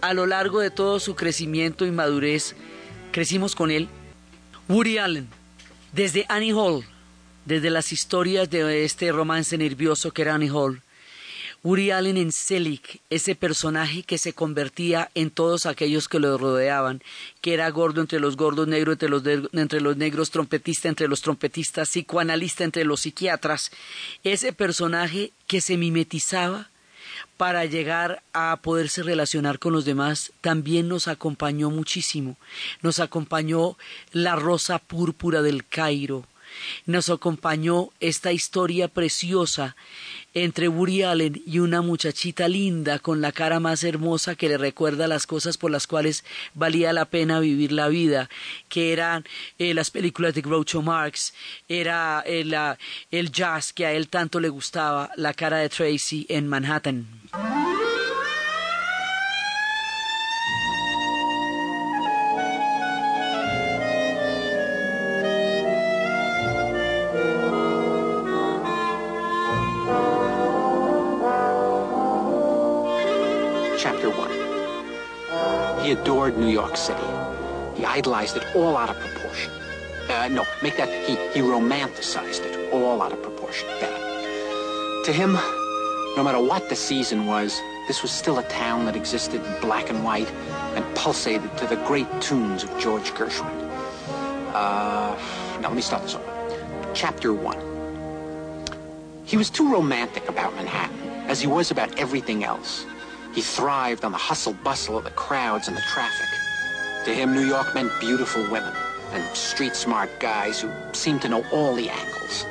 a 0.00 0.14
lo 0.14 0.24
largo 0.24 0.60
de 0.60 0.70
todo 0.70 1.00
su 1.00 1.16
crecimiento 1.16 1.84
y 1.84 1.90
madurez, 1.90 2.54
crecimos 3.10 3.56
con 3.56 3.72
él, 3.72 3.88
Woody 4.68 4.98
Allen, 4.98 5.26
desde 5.92 6.26
Annie 6.28 6.52
Hall, 6.52 6.84
desde 7.44 7.70
las 7.70 7.90
historias 7.90 8.48
de 8.48 8.84
este 8.84 9.10
romance 9.10 9.58
nervioso 9.58 10.12
que 10.12 10.22
era 10.22 10.36
Annie 10.36 10.48
Hall, 10.48 10.80
Woody 11.64 11.90
Allen 11.90 12.16
en 12.16 12.30
Selig, 12.30 13.00
ese 13.10 13.34
personaje 13.34 14.04
que 14.04 14.18
se 14.18 14.32
convertía 14.32 15.10
en 15.14 15.30
todos 15.30 15.66
aquellos 15.66 16.08
que 16.08 16.20
lo 16.20 16.38
rodeaban, 16.38 17.02
que 17.40 17.52
era 17.52 17.68
gordo 17.70 18.00
entre 18.00 18.20
los 18.20 18.36
gordos, 18.36 18.68
negro 18.68 18.92
entre 18.92 19.08
los, 19.08 19.22
entre 19.26 19.80
los 19.80 19.96
negros, 19.96 20.30
trompetista 20.30 20.88
entre 20.88 21.08
los 21.08 21.20
trompetistas, 21.20 21.88
psicoanalista 21.88 22.62
entre 22.62 22.84
los 22.84 23.00
psiquiatras, 23.00 23.72
ese 24.22 24.52
personaje 24.52 25.32
que 25.48 25.60
se 25.60 25.76
mimetizaba 25.76 26.70
para 27.36 27.64
llegar 27.64 28.22
a 28.32 28.58
poderse 28.62 29.02
relacionar 29.02 29.58
con 29.58 29.72
los 29.72 29.84
demás, 29.84 30.32
también 30.40 30.88
nos 30.88 31.08
acompañó 31.08 31.70
muchísimo. 31.70 32.36
Nos 32.82 33.00
acompañó 33.00 33.76
la 34.12 34.36
rosa 34.36 34.78
púrpura 34.78 35.42
del 35.42 35.64
Cairo. 35.64 36.24
Nos 36.86 37.10
acompañó 37.10 37.90
esta 38.00 38.32
historia 38.32 38.88
preciosa 38.88 39.76
entre 40.34 40.68
Woody 40.68 41.02
Allen 41.02 41.42
y 41.46 41.58
una 41.58 41.82
muchachita 41.82 42.48
linda 42.48 42.98
con 42.98 43.20
la 43.20 43.32
cara 43.32 43.60
más 43.60 43.82
hermosa 43.82 44.36
que 44.36 44.48
le 44.48 44.58
recuerda 44.58 45.08
las 45.08 45.26
cosas 45.26 45.56
por 45.56 45.70
las 45.70 45.86
cuales 45.86 46.24
valía 46.54 46.92
la 46.92 47.06
pena 47.06 47.40
vivir 47.40 47.72
la 47.72 47.88
vida, 47.88 48.28
que 48.68 48.92
eran 48.92 49.24
eh, 49.58 49.74
las 49.74 49.90
películas 49.90 50.34
de 50.34 50.42
Groucho 50.42 50.82
Marx, 50.82 51.34
era 51.68 52.22
eh, 52.26 52.44
el 53.10 53.32
jazz 53.32 53.72
que 53.72 53.86
a 53.86 53.92
él 53.92 54.08
tanto 54.08 54.40
le 54.40 54.48
gustaba, 54.48 55.10
la 55.16 55.34
cara 55.34 55.58
de 55.58 55.68
Tracy 55.68 56.26
en 56.28 56.46
Manhattan. 56.46 57.06
He 75.88 75.94
adored 75.94 76.36
New 76.36 76.50
York 76.50 76.76
City. 76.76 77.00
He 77.74 77.82
idolized 77.82 78.36
it 78.36 78.44
all 78.54 78.76
out 78.76 78.90
of 78.90 78.98
proportion. 78.98 79.50
Uh, 80.10 80.28
no, 80.28 80.44
make 80.62 80.76
that, 80.76 80.90
he, 81.08 81.16
he 81.32 81.40
romanticized 81.40 82.44
it 82.44 82.70
all 82.74 83.00
out 83.00 83.10
of 83.10 83.22
proportion. 83.22 83.66
Better. 83.80 83.96
To 85.04 85.12
him, 85.14 85.32
no 86.14 86.22
matter 86.22 86.42
what 86.42 86.68
the 86.68 86.76
season 86.76 87.24
was, 87.24 87.58
this 87.86 88.02
was 88.02 88.10
still 88.10 88.38
a 88.38 88.42
town 88.50 88.84
that 88.84 88.96
existed 88.96 89.42
in 89.42 89.60
black 89.62 89.88
and 89.88 90.04
white 90.04 90.30
and 90.76 90.84
pulsated 90.94 91.56
to 91.56 91.66
the 91.66 91.76
great 91.86 92.06
tunes 92.20 92.64
of 92.64 92.78
George 92.78 93.10
Gershwin. 93.12 93.48
Uh, 94.52 95.16
now 95.62 95.68
let 95.68 95.74
me 95.74 95.80
start 95.80 96.02
this 96.02 96.16
over. 96.16 96.92
Chapter 96.92 97.32
1. 97.32 97.56
He 99.24 99.38
was 99.38 99.48
too 99.48 99.72
romantic 99.72 100.28
about 100.28 100.54
Manhattan, 100.54 101.00
as 101.30 101.40
he 101.40 101.46
was 101.46 101.70
about 101.70 101.98
everything 101.98 102.44
else. 102.44 102.84
He 103.34 103.40
thrived 103.40 104.04
on 104.04 104.12
the 104.12 104.18
hustle 104.18 104.54
bustle 104.64 104.96
of 104.96 105.04
the 105.04 105.10
crowds 105.10 105.68
and 105.68 105.76
the 105.76 105.82
traffic. 105.82 106.26
To 107.04 107.14
him, 107.14 107.34
New 107.34 107.46
York 107.46 107.74
meant 107.74 107.90
beautiful 108.00 108.42
women 108.50 108.72
and 109.12 109.24
street 109.36 109.74
smart 109.74 110.10
guys 110.20 110.60
who 110.60 110.70
seemed 110.92 111.22
to 111.22 111.28
know 111.28 111.44
all 111.52 111.74
the 111.74 111.88
angles. 111.88 112.46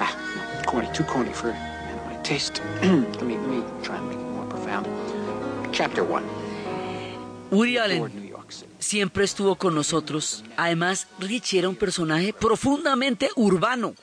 Ah, 0.00 0.16
no, 0.36 0.62
corny, 0.64 0.88
too 0.92 1.04
corny 1.04 1.32
for 1.32 1.50
of 1.50 2.06
my 2.06 2.16
taste. 2.22 2.60
let 2.82 3.22
me 3.22 3.36
let 3.36 3.48
me 3.48 3.62
try 3.82 3.96
and 3.96 4.08
make 4.08 4.18
it 4.18 4.32
more 4.32 4.46
profound. 4.46 4.86
Chapter 5.72 6.04
one. 6.04 6.24
Woody 7.50 7.76
Adored 7.76 8.12
Allen 8.12 8.32
siempre 8.78 9.24
estuvo 9.24 9.56
con 9.56 9.74
nosotros. 9.74 10.44
Además, 10.56 11.06
Richie 11.18 11.58
era 11.58 11.68
un 11.68 11.76
personaje 11.76 12.32
profundamente 12.32 13.30
urbano. 13.36 13.94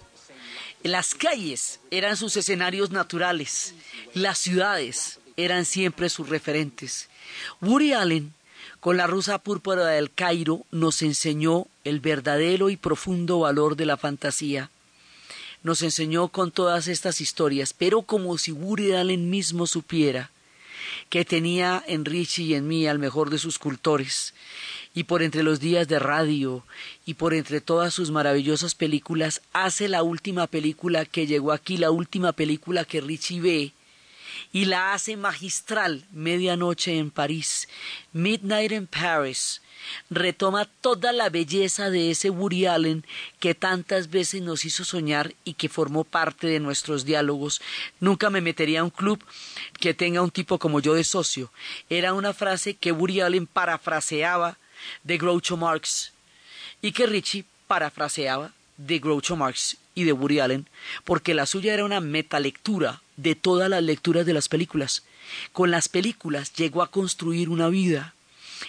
Las 0.84 1.14
calles 1.14 1.80
eran 1.92 2.16
sus 2.16 2.38
escenarios 2.38 2.92
naturales. 2.92 3.74
Las 4.14 4.38
ciudades 4.38 5.19
eran 5.44 5.66
siempre 5.66 6.10
sus 6.10 6.30
referentes. 6.30 7.10
Woody 7.62 7.94
Allen, 7.94 8.34
con 8.80 8.98
la 8.98 9.08
rusa 9.08 9.38
púrpura 9.40 9.86
del 9.88 10.12
Cairo, 10.12 10.66
nos 10.72 11.02
enseñó 11.02 11.68
el 11.84 12.00
verdadero 12.00 12.70
y 12.70 12.78
profundo 12.78 13.40
valor 13.40 13.76
de 13.76 13.86
la 13.86 13.98
fantasía. 13.98 14.70
Nos 15.64 15.82
enseñó 15.82 16.30
con 16.30 16.52
todas 16.52 16.88
estas 16.88 17.22
historias, 17.22 17.74
pero 17.74 18.04
como 18.04 18.38
si 18.38 18.52
Woody 18.52 18.94
Allen 18.94 19.30
mismo 19.30 19.68
supiera 19.68 20.32
que 21.10 21.26
tenía 21.26 21.84
en 21.88 22.06
Richie 22.06 22.46
y 22.46 22.54
en 22.54 22.68
mí 22.68 22.88
al 22.88 23.00
mejor 23.00 23.30
de 23.30 23.40
sus 23.40 23.58
cultores, 23.60 24.34
y 24.94 25.04
por 25.04 25.22
entre 25.22 25.44
los 25.44 25.60
días 25.60 25.88
de 25.88 26.00
radio 26.00 26.64
y 27.06 27.16
por 27.16 27.34
entre 27.34 27.62
todas 27.62 27.94
sus 27.94 28.12
maravillosas 28.12 28.76
películas, 28.76 29.42
hace 29.54 29.88
la 29.88 30.04
última 30.04 30.48
película 30.48 31.06
que 31.06 31.28
llegó 31.28 31.52
aquí, 31.52 31.78
la 31.78 31.92
última 31.92 32.32
película 32.32 32.86
que 32.86 33.02
Richie 33.02 33.42
ve, 33.42 33.72
y 34.52 34.66
la 34.66 34.94
hace 34.94 35.18
magistral, 35.18 36.06
Medianoche 36.12 36.98
en 36.98 37.12
París, 37.12 37.68
Midnight 38.14 38.72
in 38.72 38.88
Paris, 38.88 39.62
retoma 40.10 40.66
toda 40.66 41.12
la 41.12 41.30
belleza 41.30 41.90
de 41.90 42.12
ese 42.12 42.30
Woody 42.30 42.66
Allen 42.66 43.06
que 43.40 43.56
tantas 43.56 44.10
veces 44.10 44.42
nos 44.42 44.66
hizo 44.66 44.84
soñar 44.84 45.34
y 45.44 45.54
que 45.54 45.70
formó 45.70 46.04
parte 46.04 46.48
de 46.48 46.60
nuestros 46.60 47.06
diálogos. 47.06 47.62
Nunca 48.00 48.30
me 48.30 48.42
metería 48.42 48.82
a 48.82 48.84
un 48.84 48.90
club 48.90 49.24
que 49.80 49.94
tenga 49.94 50.22
un 50.22 50.32
tipo 50.32 50.60
como 50.60 50.80
yo 50.80 50.94
de 50.94 51.04
socio. 51.04 51.52
Era 51.90 52.14
una 52.14 52.34
frase 52.34 52.76
que 52.76 52.92
Woody 52.92 53.22
Allen 53.22 53.48
parafraseaba 53.48 54.58
de 55.04 55.18
Groucho 55.18 55.58
Marx 55.58 56.12
y 56.82 56.92
que 56.92 57.06
Richie 57.06 57.46
parafraseaba 57.68 58.52
de 58.78 59.00
Groucho 59.00 59.36
Marx 59.36 59.78
y 59.94 60.06
de 60.06 60.14
Woody 60.14 60.40
Allen, 60.40 60.70
porque 61.04 61.34
la 61.34 61.46
suya 61.46 61.74
era 61.74 61.84
una 61.84 62.00
metalectura 62.00 63.02
de 63.22 63.36
todas 63.36 63.70
las 63.70 63.84
lecturas 63.84 64.26
de 64.26 64.34
las 64.34 64.48
películas. 64.48 65.04
Con 65.52 65.72
las 65.72 65.90
películas 65.90 66.54
llegó 66.54 66.82
a 66.82 66.92
construir 66.92 67.50
una 67.50 67.70
vida 67.70 68.14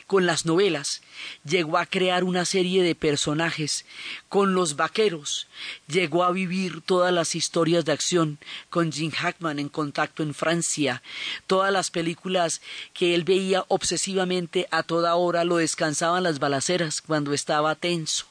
con 0.06 0.26
las 0.26 0.46
novelas, 0.46 1.02
llegó 1.44 1.78
a 1.78 1.86
crear 1.86 2.24
una 2.24 2.44
serie 2.44 2.82
de 2.82 2.94
personajes, 2.94 3.84
con 4.28 4.54
los 4.54 4.76
vaqueros, 4.76 5.48
llegó 5.88 6.24
a 6.24 6.32
vivir 6.32 6.80
todas 6.80 7.12
las 7.12 7.34
historias 7.34 7.84
de 7.84 7.92
acción, 7.92 8.38
con 8.68 8.92
Jim 8.92 9.10
Hackman 9.10 9.58
en 9.58 9.68
contacto 9.68 10.22
en 10.22 10.34
Francia, 10.34 11.02
todas 11.46 11.72
las 11.72 11.90
películas 11.90 12.60
que 12.92 13.14
él 13.14 13.24
veía 13.24 13.64
obsesivamente 13.68 14.68
a 14.70 14.82
toda 14.82 15.14
hora 15.16 15.44
lo 15.44 15.56
descansaban 15.56 16.22
las 16.22 16.38
balaceras 16.38 17.00
cuando 17.00 17.32
estaba 17.32 17.74
tenso. 17.74 18.26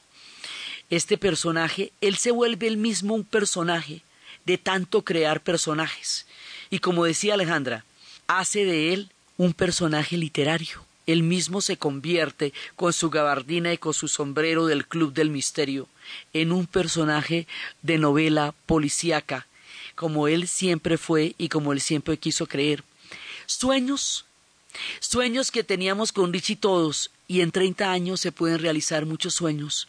Este 0.90 1.18
personaje, 1.18 1.92
él 2.02 2.18
se 2.18 2.32
vuelve 2.32 2.68
el 2.68 2.78
mismo 2.78 3.14
un 3.14 3.24
personaje 3.24 4.02
de 4.50 4.58
tanto 4.58 5.04
crear 5.04 5.42
personajes. 5.42 6.26
Y 6.72 6.80
como 6.80 7.06
decía 7.06 7.36
Alejandra, 7.36 7.86
hace 8.26 8.66
de 8.66 8.94
él 8.94 9.12
un 9.38 9.54
personaje 9.54 10.18
literario. 10.18 10.84
Él 11.06 11.22
mismo 11.22 11.62
se 11.62 11.78
convierte, 11.78 12.52
con 12.76 12.92
su 12.92 13.12
gabardina 13.12 13.72
y 13.74 13.78
con 13.78 13.94
su 13.94 14.08
sombrero 14.08 14.66
del 14.66 14.88
Club 14.88 15.14
del 15.14 15.30
Misterio, 15.30 15.88
en 16.34 16.52
un 16.52 16.66
personaje 16.66 17.46
de 17.84 18.00
novela 18.00 18.56
policíaca, 18.66 19.46
como 19.94 20.28
él 20.28 20.48
siempre 20.48 20.98
fue 20.98 21.36
y 21.38 21.50
como 21.50 21.72
él 21.72 21.80
siempre 21.80 22.18
quiso 22.18 22.48
creer. 22.48 22.84
Sueños, 23.46 24.26
sueños 25.00 25.52
que 25.52 25.64
teníamos 25.64 26.12
con 26.12 26.34
Richie 26.34 26.56
todos, 26.56 27.12
y 27.28 27.42
en 27.42 27.52
treinta 27.52 27.92
años 27.92 28.20
se 28.20 28.32
pueden 28.32 28.58
realizar 28.58 29.06
muchos 29.06 29.36
sueños. 29.36 29.88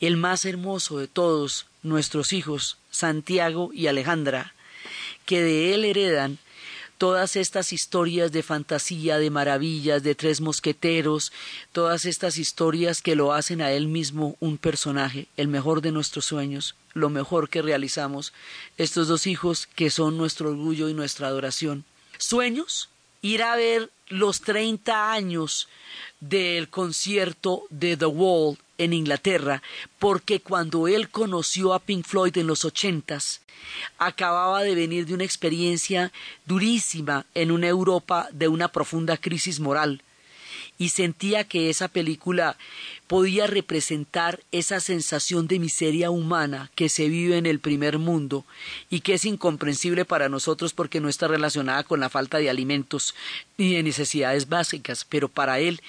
El 0.00 0.18
más 0.18 0.44
hermoso 0.44 0.98
de 0.98 1.08
todos, 1.08 1.64
nuestros 1.86 2.32
hijos, 2.32 2.78
Santiago 2.90 3.70
y 3.72 3.86
Alejandra, 3.86 4.54
que 5.24 5.42
de 5.42 5.74
él 5.74 5.84
heredan 5.84 6.38
todas 6.98 7.36
estas 7.36 7.72
historias 7.72 8.32
de 8.32 8.42
fantasía, 8.42 9.18
de 9.18 9.30
maravillas, 9.30 10.02
de 10.02 10.14
tres 10.14 10.40
mosqueteros, 10.40 11.32
todas 11.72 12.04
estas 12.06 12.38
historias 12.38 13.02
que 13.02 13.16
lo 13.16 13.32
hacen 13.32 13.60
a 13.60 13.72
él 13.72 13.86
mismo 13.86 14.36
un 14.40 14.58
personaje, 14.58 15.28
el 15.36 15.48
mejor 15.48 15.82
de 15.82 15.92
nuestros 15.92 16.24
sueños, 16.24 16.74
lo 16.94 17.10
mejor 17.10 17.48
que 17.48 17.62
realizamos, 17.62 18.32
estos 18.78 19.08
dos 19.08 19.26
hijos 19.26 19.66
que 19.74 19.90
son 19.90 20.16
nuestro 20.16 20.50
orgullo 20.50 20.88
y 20.88 20.94
nuestra 20.94 21.28
adoración. 21.28 21.84
Sueños, 22.18 22.88
ir 23.20 23.42
a 23.42 23.56
ver 23.56 23.90
los 24.08 24.40
treinta 24.40 25.12
años 25.12 25.68
del 26.20 26.68
concierto 26.70 27.64
de 27.70 27.96
The 27.96 28.06
Wall 28.06 28.58
en 28.78 28.92
Inglaterra, 28.92 29.62
porque 29.98 30.40
cuando 30.40 30.88
él 30.88 31.08
conoció 31.08 31.74
a 31.74 31.80
Pink 31.80 32.06
Floyd 32.06 32.36
en 32.38 32.46
los 32.46 32.64
ochentas, 32.64 33.40
acababa 33.98 34.62
de 34.62 34.74
venir 34.74 35.06
de 35.06 35.14
una 35.14 35.24
experiencia 35.24 36.12
durísima 36.46 37.26
en 37.34 37.50
una 37.50 37.68
Europa 37.68 38.28
de 38.32 38.48
una 38.48 38.68
profunda 38.68 39.16
crisis 39.16 39.60
moral 39.60 40.02
y 40.78 40.90
sentía 40.90 41.44
que 41.44 41.70
esa 41.70 41.88
película 41.88 42.56
podía 43.06 43.46
representar 43.46 44.40
esa 44.52 44.80
sensación 44.80 45.46
de 45.46 45.58
miseria 45.58 46.10
humana 46.10 46.70
que 46.74 46.88
se 46.88 47.08
vive 47.08 47.38
en 47.38 47.46
el 47.46 47.60
primer 47.60 47.98
mundo 47.98 48.44
y 48.90 49.00
que 49.00 49.14
es 49.14 49.24
incomprensible 49.24 50.04
para 50.04 50.28
nosotros 50.28 50.74
porque 50.74 51.00
no 51.00 51.08
está 51.08 51.28
relacionada 51.28 51.84
con 51.84 52.00
la 52.00 52.10
falta 52.10 52.38
de 52.38 52.50
alimentos 52.50 53.14
ni 53.56 53.74
de 53.74 53.82
necesidades 53.82 54.48
básicas, 54.48 55.06
pero 55.08 55.28
para 55.28 55.60
él 55.60 55.80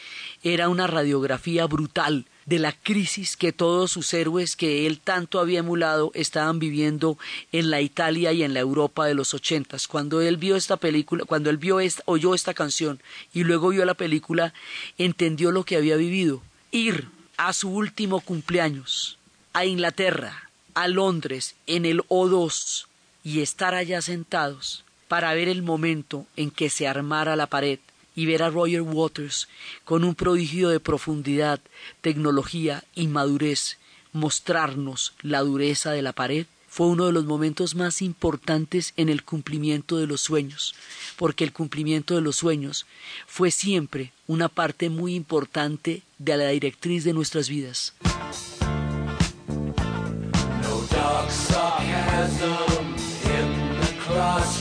era 0.43 0.69
una 0.69 0.87
radiografía 0.87 1.65
brutal 1.65 2.25
de 2.47 2.59
la 2.59 2.71
crisis 2.71 3.35
que 3.35 3.51
todos 3.51 3.91
sus 3.91 4.13
héroes 4.13 4.55
que 4.55 4.87
él 4.87 5.01
tanto 5.01 5.41
había 5.41 5.59
emulado 5.59 6.11
estaban 6.15 6.59
viviendo 6.59 7.17
en 7.51 7.69
la 7.69 7.81
Italia 7.81 8.31
y 8.31 8.41
en 8.41 8.53
la 8.53 8.61
Europa 8.61 9.05
de 9.05 9.13
los 9.13 9.33
ochentas. 9.33 9.85
Cuando 9.87 10.21
él 10.21 10.37
vio 10.37 10.55
esta 10.55 10.77
película, 10.77 11.25
cuando 11.25 11.49
él 11.49 11.57
vio 11.57 11.81
esta, 11.81 12.01
oyó 12.05 12.33
esta 12.33 12.53
canción 12.53 13.01
y 13.33 13.43
luego 13.43 13.69
vio 13.69 13.83
la 13.83 13.95
película, 13.95 14.53
entendió 14.97 15.51
lo 15.51 15.65
que 15.65 15.75
había 15.75 15.97
vivido. 15.97 16.41
Ir 16.71 17.09
a 17.35 17.51
su 17.51 17.69
último 17.69 18.21
cumpleaños 18.21 19.17
a 19.51 19.65
Inglaterra, 19.65 20.49
a 20.73 20.87
Londres, 20.87 21.55
en 21.67 21.85
el 21.85 21.99
O2 22.07 22.85
y 23.25 23.41
estar 23.41 23.75
allá 23.75 24.01
sentados 24.01 24.85
para 25.09 25.33
ver 25.33 25.49
el 25.49 25.63
momento 25.63 26.25
en 26.37 26.49
que 26.49 26.69
se 26.69 26.87
armara 26.87 27.35
la 27.35 27.47
pared 27.47 27.79
y 28.17 28.25
ver 28.25 28.41
a 28.41 28.49
Roger 28.49 28.81
Waters 28.81 29.47
con 29.85 30.03
un 30.03 30.15
prodigio 30.15 30.69
de 30.69 30.79
profundidad, 30.79 31.61
tecnología 32.01 32.83
y 32.95 33.07
madurez 33.07 33.77
mostrarnos 34.11 35.13
la 35.21 35.41
dureza 35.41 35.91
de 35.91 36.01
la 36.01 36.13
pared 36.13 36.47
fue 36.67 36.87
uno 36.87 37.05
de 37.05 37.11
los 37.11 37.25
momentos 37.25 37.75
más 37.75 38.01
importantes 38.01 38.93
en 38.97 39.09
el 39.09 39.23
cumplimiento 39.23 39.97
de 39.97 40.07
los 40.07 40.21
sueños, 40.21 40.73
porque 41.15 41.43
el 41.43 41.53
cumplimiento 41.53 42.15
de 42.15 42.21
los 42.21 42.37
sueños 42.37 42.87
fue 43.27 43.51
siempre 43.51 44.11
una 44.25 44.49
parte 44.49 44.89
muy 44.89 45.13
importante 45.13 46.01
de 46.17 46.37
la 46.37 46.49
directriz 46.49 47.03
de 47.03 47.13
nuestras 47.13 47.49
vidas. 47.49 47.93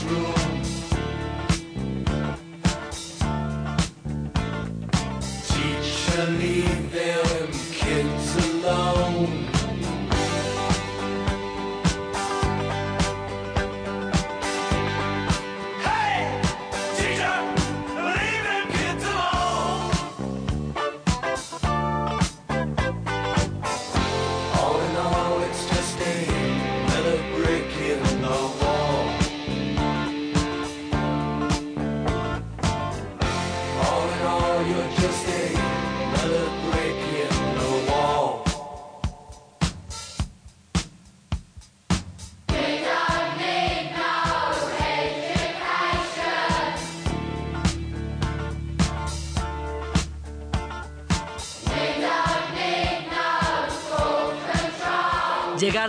leave 0.07 0.36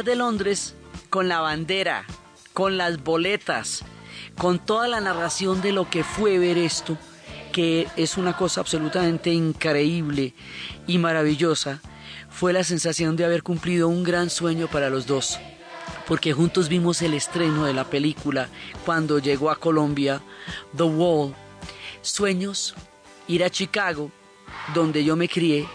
De 0.05 0.15
Londres 0.15 0.77
con 1.11 1.29
la 1.29 1.41
bandera, 1.41 2.05
con 2.53 2.77
las 2.77 3.03
boletas, 3.03 3.85
con 4.37 4.59
toda 4.59 4.87
la 4.87 5.01
narración 5.01 5.61
de 5.61 5.73
lo 5.73 5.91
que 5.91 6.05
fue 6.05 6.39
ver 6.39 6.57
esto, 6.57 6.97
que 7.53 7.89
es 7.97 8.17
una 8.17 8.37
cosa 8.37 8.61
absolutamente 8.61 9.31
increíble 9.31 10.35
y 10.87 10.99
maravillosa, 10.99 11.81
fue 12.31 12.53
la 12.53 12.63
sensación 12.63 13.17
de 13.17 13.25
haber 13.25 13.43
cumplido 13.43 13.89
un 13.89 14.05
gran 14.05 14.31
sueño 14.31 14.69
para 14.69 14.89
los 14.89 15.07
dos, 15.07 15.41
porque 16.07 16.33
juntos 16.33 16.69
vimos 16.69 17.03
el 17.03 17.15
estreno 17.15 17.65
de 17.65 17.75
la 17.75 17.85
película 17.85 18.49
cuando 18.85 19.19
llegó 19.19 19.51
a 19.51 19.57
Colombia, 19.57 20.21
The 20.77 20.85
Wall, 20.85 21.35
sueños, 22.03 22.75
ir 23.27 23.43
a 23.43 23.51
Chicago, 23.51 24.13
donde 24.75 25.03
yo 25.03 25.17
me 25.17 25.29
crié, 25.29 25.67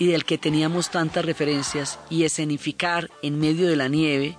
y 0.00 0.06
del 0.06 0.24
que 0.24 0.38
teníamos 0.38 0.90
tantas 0.90 1.26
referencias 1.26 1.98
y 2.08 2.24
escenificar 2.24 3.10
en 3.22 3.38
medio 3.38 3.68
de 3.68 3.76
la 3.76 3.86
nieve 3.86 4.36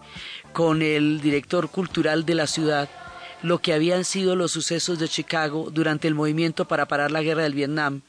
con 0.54 0.82
el 0.82 1.22
director 1.22 1.70
cultural 1.70 2.26
de 2.26 2.36
la 2.36 2.48
ciudad 2.48 2.90
lo 3.44 3.60
que 3.60 3.74
habían 3.74 4.04
sido 4.04 4.36
los 4.36 4.52
sucesos 4.52 5.00
de 5.00 5.08
Chicago 5.08 5.70
durante 5.72 6.08
el 6.08 6.16
movimiento 6.16 6.66
para 6.66 6.88
parar 6.88 7.12
la 7.12 7.24
guerra 7.24 7.44
del 7.44 7.54
Vietnam, 7.54 8.02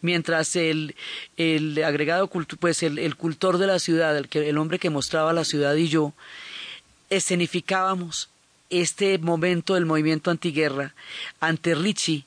mientras 0.00 0.54
el, 0.56 0.94
el 1.36 1.82
agregado 1.82 2.28
pues 2.28 2.82
el, 2.82 2.98
el 2.98 3.16
cultor 3.16 3.58
de 3.58 3.66
la 3.66 3.78
ciudad, 3.78 4.16
el, 4.16 4.28
que, 4.28 4.48
el 4.48 4.58
hombre 4.58 4.78
que 4.78 4.90
mostraba 4.90 5.32
la 5.32 5.44
ciudad 5.44 5.74
y 5.74 5.88
yo, 5.88 6.12
escenificábamos 7.10 8.30
este 8.70 9.18
momento 9.18 9.74
del 9.74 9.86
movimiento 9.86 10.30
antiguerra 10.30 10.94
ante 11.40 11.74
Richie 11.74 12.24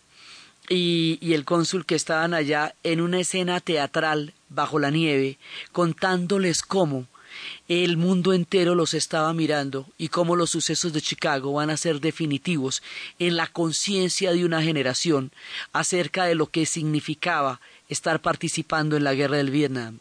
y, 0.67 1.17
y 1.21 1.33
el 1.33 1.45
cónsul 1.45 1.85
que 1.85 1.95
estaban 1.95 2.33
allá 2.33 2.75
en 2.83 3.01
una 3.01 3.19
escena 3.19 3.59
teatral 3.59 4.33
bajo 4.49 4.79
la 4.79 4.91
nieve, 4.91 5.37
contándoles 5.71 6.61
cómo 6.61 7.07
el 7.67 7.97
mundo 7.97 8.33
entero 8.33 8.75
los 8.75 8.93
estaba 8.93 9.33
mirando 9.33 9.87
y 9.97 10.09
cómo 10.09 10.35
los 10.35 10.49
sucesos 10.49 10.93
de 10.93 11.01
Chicago 11.01 11.53
van 11.53 11.69
a 11.69 11.77
ser 11.77 12.01
definitivos 12.01 12.81
en 13.19 13.37
la 13.37 13.47
conciencia 13.47 14.31
de 14.31 14.45
una 14.45 14.61
generación 14.61 15.31
acerca 15.71 16.25
de 16.25 16.35
lo 16.35 16.47
que 16.47 16.65
significaba 16.65 17.61
estar 17.87 18.21
participando 18.21 18.97
en 18.97 19.03
la 19.03 19.13
guerra 19.13 19.37
del 19.37 19.51
Vietnam. 19.51 19.99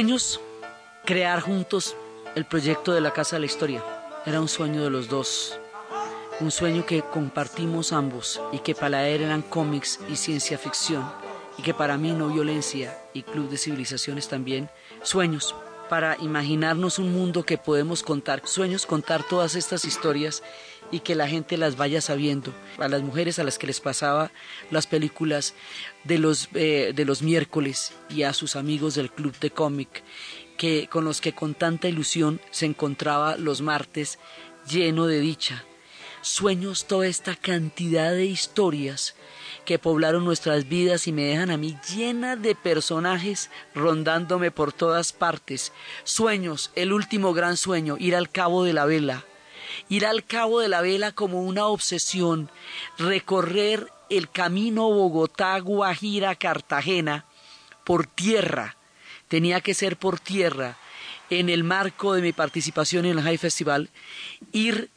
Sueños, 0.00 0.40
crear 1.04 1.42
juntos 1.42 1.94
el 2.34 2.46
proyecto 2.46 2.94
de 2.94 3.02
la 3.02 3.12
Casa 3.12 3.36
de 3.36 3.40
la 3.40 3.44
Historia. 3.46 3.84
Era 4.24 4.40
un 4.40 4.48
sueño 4.48 4.82
de 4.82 4.88
los 4.88 5.10
dos. 5.10 5.60
Un 6.40 6.50
sueño 6.50 6.86
que 6.86 7.02
compartimos 7.02 7.92
ambos 7.92 8.40
y 8.50 8.60
que 8.60 8.74
para 8.74 9.06
él 9.06 9.20
eran 9.20 9.42
cómics 9.42 10.00
y 10.08 10.16
ciencia 10.16 10.56
ficción 10.56 11.04
y 11.58 11.62
que 11.62 11.74
para 11.74 11.98
mí 11.98 12.12
no 12.12 12.28
violencia 12.28 12.98
y 13.12 13.24
Club 13.24 13.50
de 13.50 13.58
Civilizaciones 13.58 14.26
también. 14.26 14.70
Sueños 15.02 15.54
para 15.90 16.16
imaginarnos 16.18 16.98
un 16.98 17.12
mundo 17.12 17.42
que 17.42 17.58
podemos 17.58 18.02
contar. 18.02 18.40
Sueños 18.46 18.86
contar 18.86 19.22
todas 19.22 19.54
estas 19.54 19.84
historias 19.84 20.42
y 20.90 21.00
que 21.00 21.14
la 21.14 21.28
gente 21.28 21.56
las 21.56 21.76
vaya 21.76 22.00
sabiendo. 22.00 22.52
A 22.78 22.88
las 22.88 23.02
mujeres 23.02 23.38
a 23.38 23.44
las 23.44 23.58
que 23.58 23.66
les 23.66 23.80
pasaba 23.80 24.30
las 24.70 24.86
películas 24.86 25.54
de 26.04 26.18
los, 26.18 26.48
eh, 26.54 26.92
de 26.94 27.04
los 27.04 27.22
miércoles 27.22 27.92
y 28.08 28.22
a 28.22 28.32
sus 28.32 28.56
amigos 28.56 28.94
del 28.94 29.10
club 29.10 29.38
de 29.38 29.50
cómic, 29.50 30.02
que, 30.56 30.88
con 30.88 31.04
los 31.04 31.20
que 31.20 31.34
con 31.34 31.54
tanta 31.54 31.88
ilusión 31.88 32.40
se 32.50 32.66
encontraba 32.66 33.36
los 33.36 33.60
martes 33.60 34.18
lleno 34.68 35.06
de 35.06 35.20
dicha. 35.20 35.64
Sueños 36.22 36.86
toda 36.86 37.06
esta 37.06 37.34
cantidad 37.34 38.12
de 38.12 38.26
historias 38.26 39.14
que 39.64 39.78
poblaron 39.78 40.24
nuestras 40.24 40.68
vidas 40.68 41.06
y 41.06 41.12
me 41.12 41.22
dejan 41.22 41.50
a 41.50 41.56
mí 41.56 41.78
llena 41.94 42.36
de 42.36 42.54
personajes 42.54 43.50
rondándome 43.74 44.50
por 44.50 44.72
todas 44.74 45.14
partes. 45.14 45.72
Sueños, 46.04 46.72
el 46.74 46.92
último 46.92 47.32
gran 47.32 47.56
sueño, 47.56 47.96
ir 47.98 48.14
al 48.16 48.28
cabo 48.28 48.64
de 48.64 48.74
la 48.74 48.84
vela 48.84 49.24
ir 49.88 50.06
al 50.06 50.24
cabo 50.24 50.60
de 50.60 50.68
la 50.68 50.80
vela 50.80 51.12
como 51.12 51.42
una 51.42 51.66
obsesión, 51.66 52.50
recorrer 52.98 53.86
el 54.08 54.30
camino 54.30 54.88
Bogotá, 54.88 55.58
Guajira, 55.60 56.34
Cartagena 56.34 57.24
por 57.84 58.06
tierra, 58.06 58.76
tenía 59.28 59.60
que 59.60 59.74
ser 59.74 59.96
por 59.96 60.20
tierra, 60.20 60.76
en 61.30 61.48
el 61.48 61.64
marco 61.64 62.14
de 62.14 62.22
mi 62.22 62.32
participación 62.32 63.06
en 63.06 63.18
el 63.18 63.24
High 63.24 63.38
Festival, 63.38 63.88
ir 64.52 64.90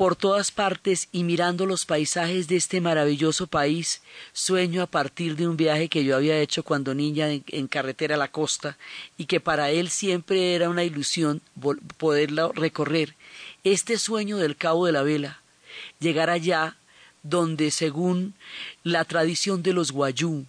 por 0.00 0.16
todas 0.16 0.50
partes 0.50 1.08
y 1.12 1.24
mirando 1.24 1.66
los 1.66 1.84
paisajes 1.84 2.48
de 2.48 2.56
este 2.56 2.80
maravilloso 2.80 3.46
país, 3.46 4.00
sueño 4.32 4.80
a 4.80 4.86
partir 4.86 5.36
de 5.36 5.46
un 5.46 5.58
viaje 5.58 5.88
que 5.88 6.04
yo 6.04 6.16
había 6.16 6.38
hecho 6.40 6.62
cuando 6.62 6.94
niña 6.94 7.28
en, 7.30 7.68
carretera 7.68 8.14
a 8.14 8.18
la 8.18 8.32
costa 8.32 8.78
y 9.18 9.26
que 9.26 9.40
para 9.40 9.70
él 9.70 9.90
siempre 9.90 10.54
era 10.54 10.70
una 10.70 10.84
ilusión 10.84 11.42
poderlo 11.98 12.52
recorrer 12.52 13.14
este 13.64 13.98
sueño 13.98 14.38
del 14.38 14.56
cabo 14.56 14.86
de 14.86 14.92
la 14.92 15.02
vela, 15.02 15.40
llegar 15.98 16.30
allá 16.30 16.76
donde 17.22 17.70
según 17.70 18.34
la 18.82 19.04
tradición 19.04 19.62
de 19.62 19.72
los 19.72 19.92
guayú, 19.92 20.46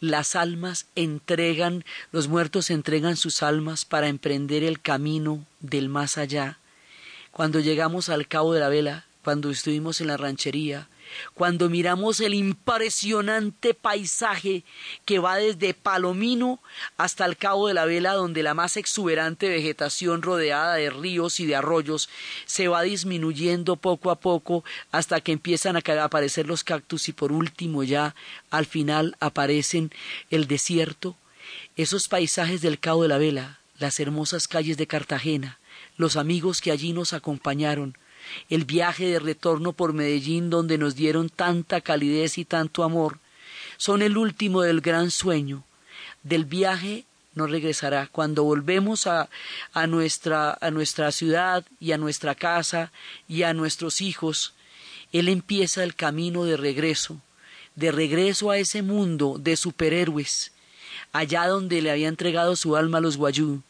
las 0.00 0.34
almas 0.34 0.86
entregan, 0.96 1.84
los 2.10 2.28
muertos 2.28 2.70
entregan 2.70 3.16
sus 3.16 3.42
almas 3.42 3.84
para 3.84 4.08
emprender 4.08 4.64
el 4.64 4.80
camino 4.80 5.44
del 5.60 5.88
más 5.88 6.18
allá. 6.18 6.58
Cuando 7.30 7.60
llegamos 7.60 8.08
al 8.08 8.26
cabo 8.26 8.52
de 8.52 8.60
la 8.60 8.68
vela, 8.68 9.04
cuando 9.22 9.50
estuvimos 9.50 10.00
en 10.00 10.08
la 10.08 10.16
ranchería, 10.16 10.88
cuando 11.34 11.68
miramos 11.68 12.20
el 12.20 12.34
impresionante 12.34 13.74
paisaje 13.74 14.64
que 15.04 15.18
va 15.18 15.36
desde 15.36 15.74
Palomino 15.74 16.60
hasta 16.96 17.24
el 17.24 17.36
Cabo 17.36 17.68
de 17.68 17.74
la 17.74 17.84
Vela, 17.84 18.14
donde 18.14 18.42
la 18.42 18.54
más 18.54 18.76
exuberante 18.76 19.48
vegetación 19.48 20.22
rodeada 20.22 20.74
de 20.74 20.90
ríos 20.90 21.40
y 21.40 21.46
de 21.46 21.56
arroyos 21.56 22.08
se 22.46 22.68
va 22.68 22.82
disminuyendo 22.82 23.76
poco 23.76 24.10
a 24.10 24.20
poco 24.20 24.64
hasta 24.92 25.20
que 25.20 25.32
empiezan 25.32 25.76
a 25.76 25.82
aparecer 26.04 26.46
los 26.46 26.64
cactus 26.64 27.08
y 27.08 27.12
por 27.12 27.32
último 27.32 27.82
ya 27.82 28.14
al 28.50 28.66
final 28.66 29.16
aparecen 29.20 29.90
el 30.30 30.46
desierto, 30.46 31.16
esos 31.76 32.08
paisajes 32.08 32.60
del 32.60 32.78
Cabo 32.78 33.02
de 33.02 33.08
la 33.08 33.18
Vela, 33.18 33.58
las 33.78 33.98
hermosas 34.00 34.46
calles 34.48 34.76
de 34.76 34.86
Cartagena, 34.86 35.58
los 35.96 36.16
amigos 36.16 36.60
que 36.60 36.70
allí 36.70 36.92
nos 36.92 37.12
acompañaron, 37.12 37.96
el 38.48 38.64
viaje 38.64 39.06
de 39.06 39.18
retorno 39.18 39.72
por 39.72 39.92
Medellín 39.92 40.50
donde 40.50 40.78
nos 40.78 40.94
dieron 40.94 41.28
tanta 41.28 41.80
calidez 41.80 42.38
y 42.38 42.44
tanto 42.44 42.84
amor, 42.84 43.18
son 43.76 44.02
el 44.02 44.16
último 44.16 44.62
del 44.62 44.80
gran 44.80 45.10
sueño. 45.10 45.64
Del 46.22 46.44
viaje 46.44 47.04
no 47.34 47.46
regresará. 47.46 48.08
Cuando 48.10 48.44
volvemos 48.44 49.06
a, 49.06 49.28
a, 49.72 49.86
nuestra, 49.86 50.56
a 50.60 50.70
nuestra 50.70 51.12
ciudad 51.12 51.64
y 51.78 51.92
a 51.92 51.98
nuestra 51.98 52.34
casa 52.34 52.92
y 53.28 53.42
a 53.44 53.54
nuestros 53.54 54.00
hijos, 54.00 54.52
Él 55.12 55.28
empieza 55.28 55.82
el 55.82 55.94
camino 55.94 56.44
de 56.44 56.56
regreso, 56.56 57.20
de 57.74 57.92
regreso 57.92 58.50
a 58.50 58.58
ese 58.58 58.82
mundo 58.82 59.36
de 59.38 59.56
superhéroes, 59.56 60.52
allá 61.12 61.46
donde 61.46 61.80
le 61.80 61.90
había 61.90 62.08
entregado 62.08 62.56
su 62.56 62.76
alma 62.76 62.98
a 62.98 63.00
los 63.00 63.16
guayú, 63.16 63.62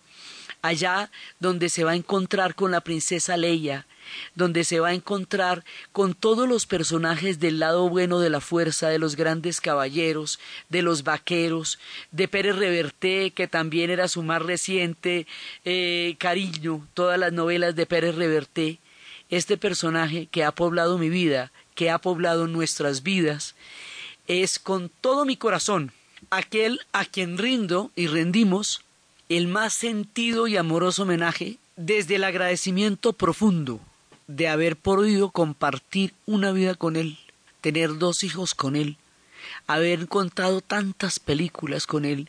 allá 0.63 1.11
donde 1.39 1.69
se 1.69 1.85
va 1.85 1.93
a 1.93 1.97
encontrar 1.97 2.55
con 2.55 2.71
la 2.71 2.81
princesa 2.81 3.37
Leia, 3.37 3.87
donde 4.35 4.65
se 4.65 4.81
va 4.81 4.89
a 4.89 4.95
encontrar 4.95 5.65
con 5.93 6.15
todos 6.15 6.49
los 6.49 6.67
personajes 6.67 7.41
del 7.41 7.59
lado 7.59 7.89
bueno 7.89 8.21
de 8.21 8.31
la 8.31 8.41
fuerza, 8.41 8.89
de 8.89 8.99
los 8.99 9.17
grandes 9.17 9.61
caballeros, 9.61 10.39
de 10.69 10.83
los 10.83 11.05
vaqueros, 11.05 11.79
de 12.11 12.29
Pérez 12.29 12.57
Reverté, 12.57 13.31
que 13.31 13.49
también 13.49 13.91
era 13.91 14.09
su 14.09 14.23
más 14.23 14.43
reciente 14.43 15.27
eh, 15.65 16.17
cariño, 16.19 16.87
todas 16.95 17.19
las 17.19 17.33
novelas 17.33 17.77
de 17.77 17.87
Pérez 17.87 18.15
Reverté, 18.15 18.79
este 19.29 19.57
personaje 19.57 20.27
que 20.27 20.45
ha 20.45 20.53
poblado 20.53 20.99
mi 20.99 21.09
vida, 21.09 21.53
que 21.75 21.91
ha 21.91 21.99
poblado 21.99 22.49
nuestras 22.49 23.03
vidas, 23.03 23.55
es 24.27 24.59
con 24.59 24.91
todo 25.01 25.25
mi 25.25 25.37
corazón 25.37 25.93
aquel 26.31 26.81
a 26.93 27.05
quien 27.05 27.39
rindo 27.39 27.91
y 27.97 28.07
rendimos 28.07 28.83
el 29.31 29.47
más 29.47 29.73
sentido 29.75 30.49
y 30.49 30.57
amoroso 30.57 31.05
homenaje 31.05 31.59
desde 31.77 32.17
el 32.17 32.25
agradecimiento 32.25 33.13
profundo 33.13 33.79
de 34.27 34.49
haber 34.49 34.75
podido 34.75 35.31
compartir 35.31 36.15
una 36.27 36.51
vida 36.51 36.75
con 36.75 36.97
él, 36.97 37.17
tener 37.61 37.97
dos 37.97 38.25
hijos 38.25 38.57
con 38.57 38.75
él, 38.75 38.97
haber 39.69 40.09
contado 40.09 40.61
tantas 40.61 41.21
películas 41.21 41.87
con 41.87 42.05
él, 42.05 42.29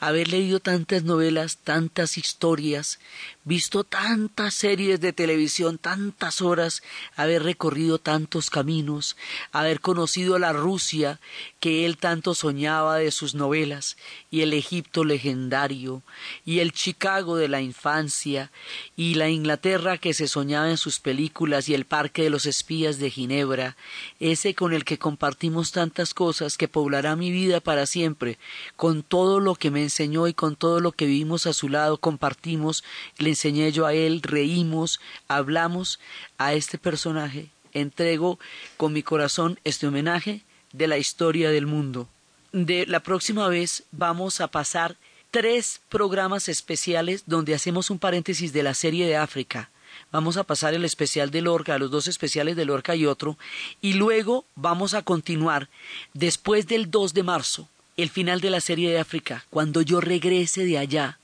haber 0.00 0.28
leído 0.28 0.60
tantas 0.60 1.02
novelas, 1.02 1.58
tantas 1.58 2.18
historias, 2.18 2.98
visto 3.44 3.82
tantas 3.82 4.54
series 4.54 5.00
de 5.00 5.12
televisión, 5.12 5.78
tantas 5.78 6.42
horas, 6.42 6.82
haber 7.16 7.42
recorrido 7.42 7.98
tantos 7.98 8.50
caminos, 8.50 9.16
haber 9.52 9.80
conocido 9.80 10.38
la 10.38 10.52
Rusia 10.52 11.18
que 11.60 11.86
él 11.86 11.96
tanto 11.96 12.34
soñaba 12.34 12.96
de 12.98 13.10
sus 13.10 13.34
novelas, 13.34 13.96
y 14.30 14.42
el 14.42 14.52
Egipto 14.52 15.04
legendario, 15.04 16.02
y 16.44 16.60
el 16.60 16.72
Chicago 16.72 17.36
de 17.36 17.48
la 17.48 17.60
infancia, 17.60 18.52
y 18.96 19.14
la 19.14 19.28
Inglaterra 19.28 19.98
que 19.98 20.14
se 20.14 20.28
soñaba 20.28 20.70
en 20.70 20.76
sus 20.76 21.00
películas, 21.00 21.68
y 21.68 21.74
el 21.74 21.86
Parque 21.86 22.22
de 22.22 22.30
los 22.30 22.46
Espías 22.46 22.98
de 22.98 23.10
Ginebra, 23.10 23.76
ese 24.20 24.54
con 24.54 24.72
el 24.72 24.84
que 24.84 24.98
compartimos 24.98 25.72
tantas 25.72 26.14
cosas 26.14 26.56
que 26.56 26.68
poblará 26.68 27.16
mi 27.16 27.30
vida 27.30 27.60
para 27.60 27.86
siempre, 27.86 28.38
con 28.76 29.02
todo 29.02 29.40
lo 29.48 29.54
que 29.54 29.70
me 29.70 29.82
enseñó 29.82 30.28
y 30.28 30.34
con 30.34 30.56
todo 30.56 30.78
lo 30.78 30.92
que 30.92 31.06
vivimos 31.06 31.46
a 31.46 31.54
su 31.54 31.70
lado, 31.70 31.96
compartimos, 31.96 32.84
le 33.16 33.30
enseñé 33.30 33.72
yo 33.72 33.86
a 33.86 33.94
él, 33.94 34.20
reímos, 34.20 35.00
hablamos 35.26 36.00
a 36.36 36.52
este 36.52 36.76
personaje, 36.76 37.48
entrego 37.72 38.38
con 38.76 38.92
mi 38.92 39.02
corazón 39.02 39.58
este 39.64 39.86
homenaje 39.86 40.42
de 40.74 40.86
la 40.86 40.98
historia 40.98 41.50
del 41.50 41.64
mundo. 41.64 42.10
De 42.52 42.84
la 42.84 43.00
próxima 43.00 43.48
vez 43.48 43.84
vamos 43.90 44.42
a 44.42 44.48
pasar 44.48 44.98
tres 45.30 45.80
programas 45.88 46.50
especiales 46.50 47.22
donde 47.24 47.54
hacemos 47.54 47.88
un 47.88 47.98
paréntesis 47.98 48.52
de 48.52 48.62
la 48.62 48.74
serie 48.74 49.06
de 49.06 49.16
África. 49.16 49.70
Vamos 50.12 50.36
a 50.36 50.44
pasar 50.44 50.74
el 50.74 50.84
especial 50.84 51.30
de 51.30 51.40
Lorca, 51.40 51.78
los 51.78 51.90
dos 51.90 52.06
especiales 52.06 52.54
de 52.54 52.66
Lorca 52.66 52.94
y 52.94 53.06
otro, 53.06 53.38
y 53.80 53.94
luego 53.94 54.44
vamos 54.56 54.92
a 54.92 55.00
continuar 55.00 55.70
después 56.12 56.66
del 56.66 56.90
2 56.90 57.14
de 57.14 57.22
marzo, 57.22 57.66
el 57.98 58.10
final 58.10 58.40
de 58.40 58.50
la 58.50 58.60
serie 58.60 58.90
de 58.90 59.00
África, 59.00 59.44
cuando 59.50 59.82
yo 59.82 60.00
regrese 60.00 60.64
de 60.64 60.78
allá, 60.78 61.18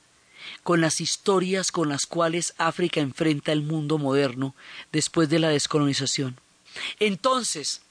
con 0.65 0.81
las 0.81 1.01
historias 1.01 1.71
con 1.71 1.89
las 1.89 2.05
cuales 2.05 2.53
África 2.59 3.01
enfrenta 3.01 3.53
el 3.53 3.63
mundo 3.63 3.97
moderno 3.97 4.57
después 4.91 5.29
de 5.29 5.39
la 5.39 5.51
descolonización. 5.51 6.39
Entonces, 6.99 7.83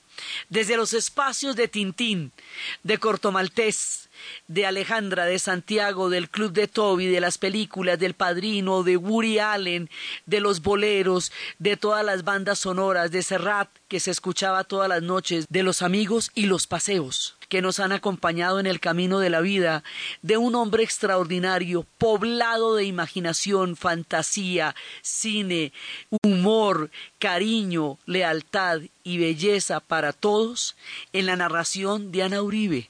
desde 0.50 0.76
los 0.76 0.92
espacios 0.92 1.56
de 1.56 1.70
Tintín, 1.70 2.34
de 2.84 2.98
Cortomaltés, 2.98 4.10
de 4.48 4.66
Alejandra, 4.66 5.26
de 5.26 5.40
Santiago, 5.40 6.10
del 6.10 6.30
Club 6.30 6.54
de 6.54 6.68
Toby, 6.68 7.08
de 7.08 7.22
las 7.22 7.38
películas, 7.38 8.00
del 8.00 8.14
Padrino, 8.14 8.84
de 8.84 8.98
Woody 8.98 9.40
Allen, 9.40 9.90
de 10.26 10.40
los 10.40 10.62
boleros, 10.62 11.32
de 11.60 11.78
todas 11.78 12.06
las 12.06 12.24
bandas 12.24 12.60
sonoras, 12.60 13.12
de 13.12 13.24
Serrat, 13.24 13.70
que 13.88 14.00
se 14.00 14.12
escuchaba 14.12 14.64
todas 14.64 14.90
las 14.90 15.02
noches, 15.02 15.46
de 15.50 15.64
los 15.64 15.82
amigos 15.82 16.32
y 16.36 16.46
los 16.46 16.68
paseos 16.68 17.36
que 17.54 17.62
nos 17.62 17.80
han 17.80 17.92
acompañado 17.92 18.60
en 18.60 18.66
el 18.66 18.80
camino 18.80 19.20
de 19.20 19.30
la 19.30 19.40
vida, 19.40 19.84
de 20.24 20.38
un 20.38 20.56
hombre 20.56 20.84
extraordinario, 20.84 21.86
poblado 22.00 22.74
de 22.74 22.86
imaginación, 22.86 23.76
fantasía, 23.76 24.74
cine, 25.04 25.72
humor, 26.24 26.90
cariño, 27.20 28.00
lealtad 28.08 28.82
y 29.04 29.20
belleza 29.20 29.82
para 29.82 30.14
todos, 30.14 30.76
en 31.12 31.28
la 31.28 31.36
narración 31.36 32.12
de 32.12 32.24
Ana 32.24 32.42
Uribe, 32.42 32.90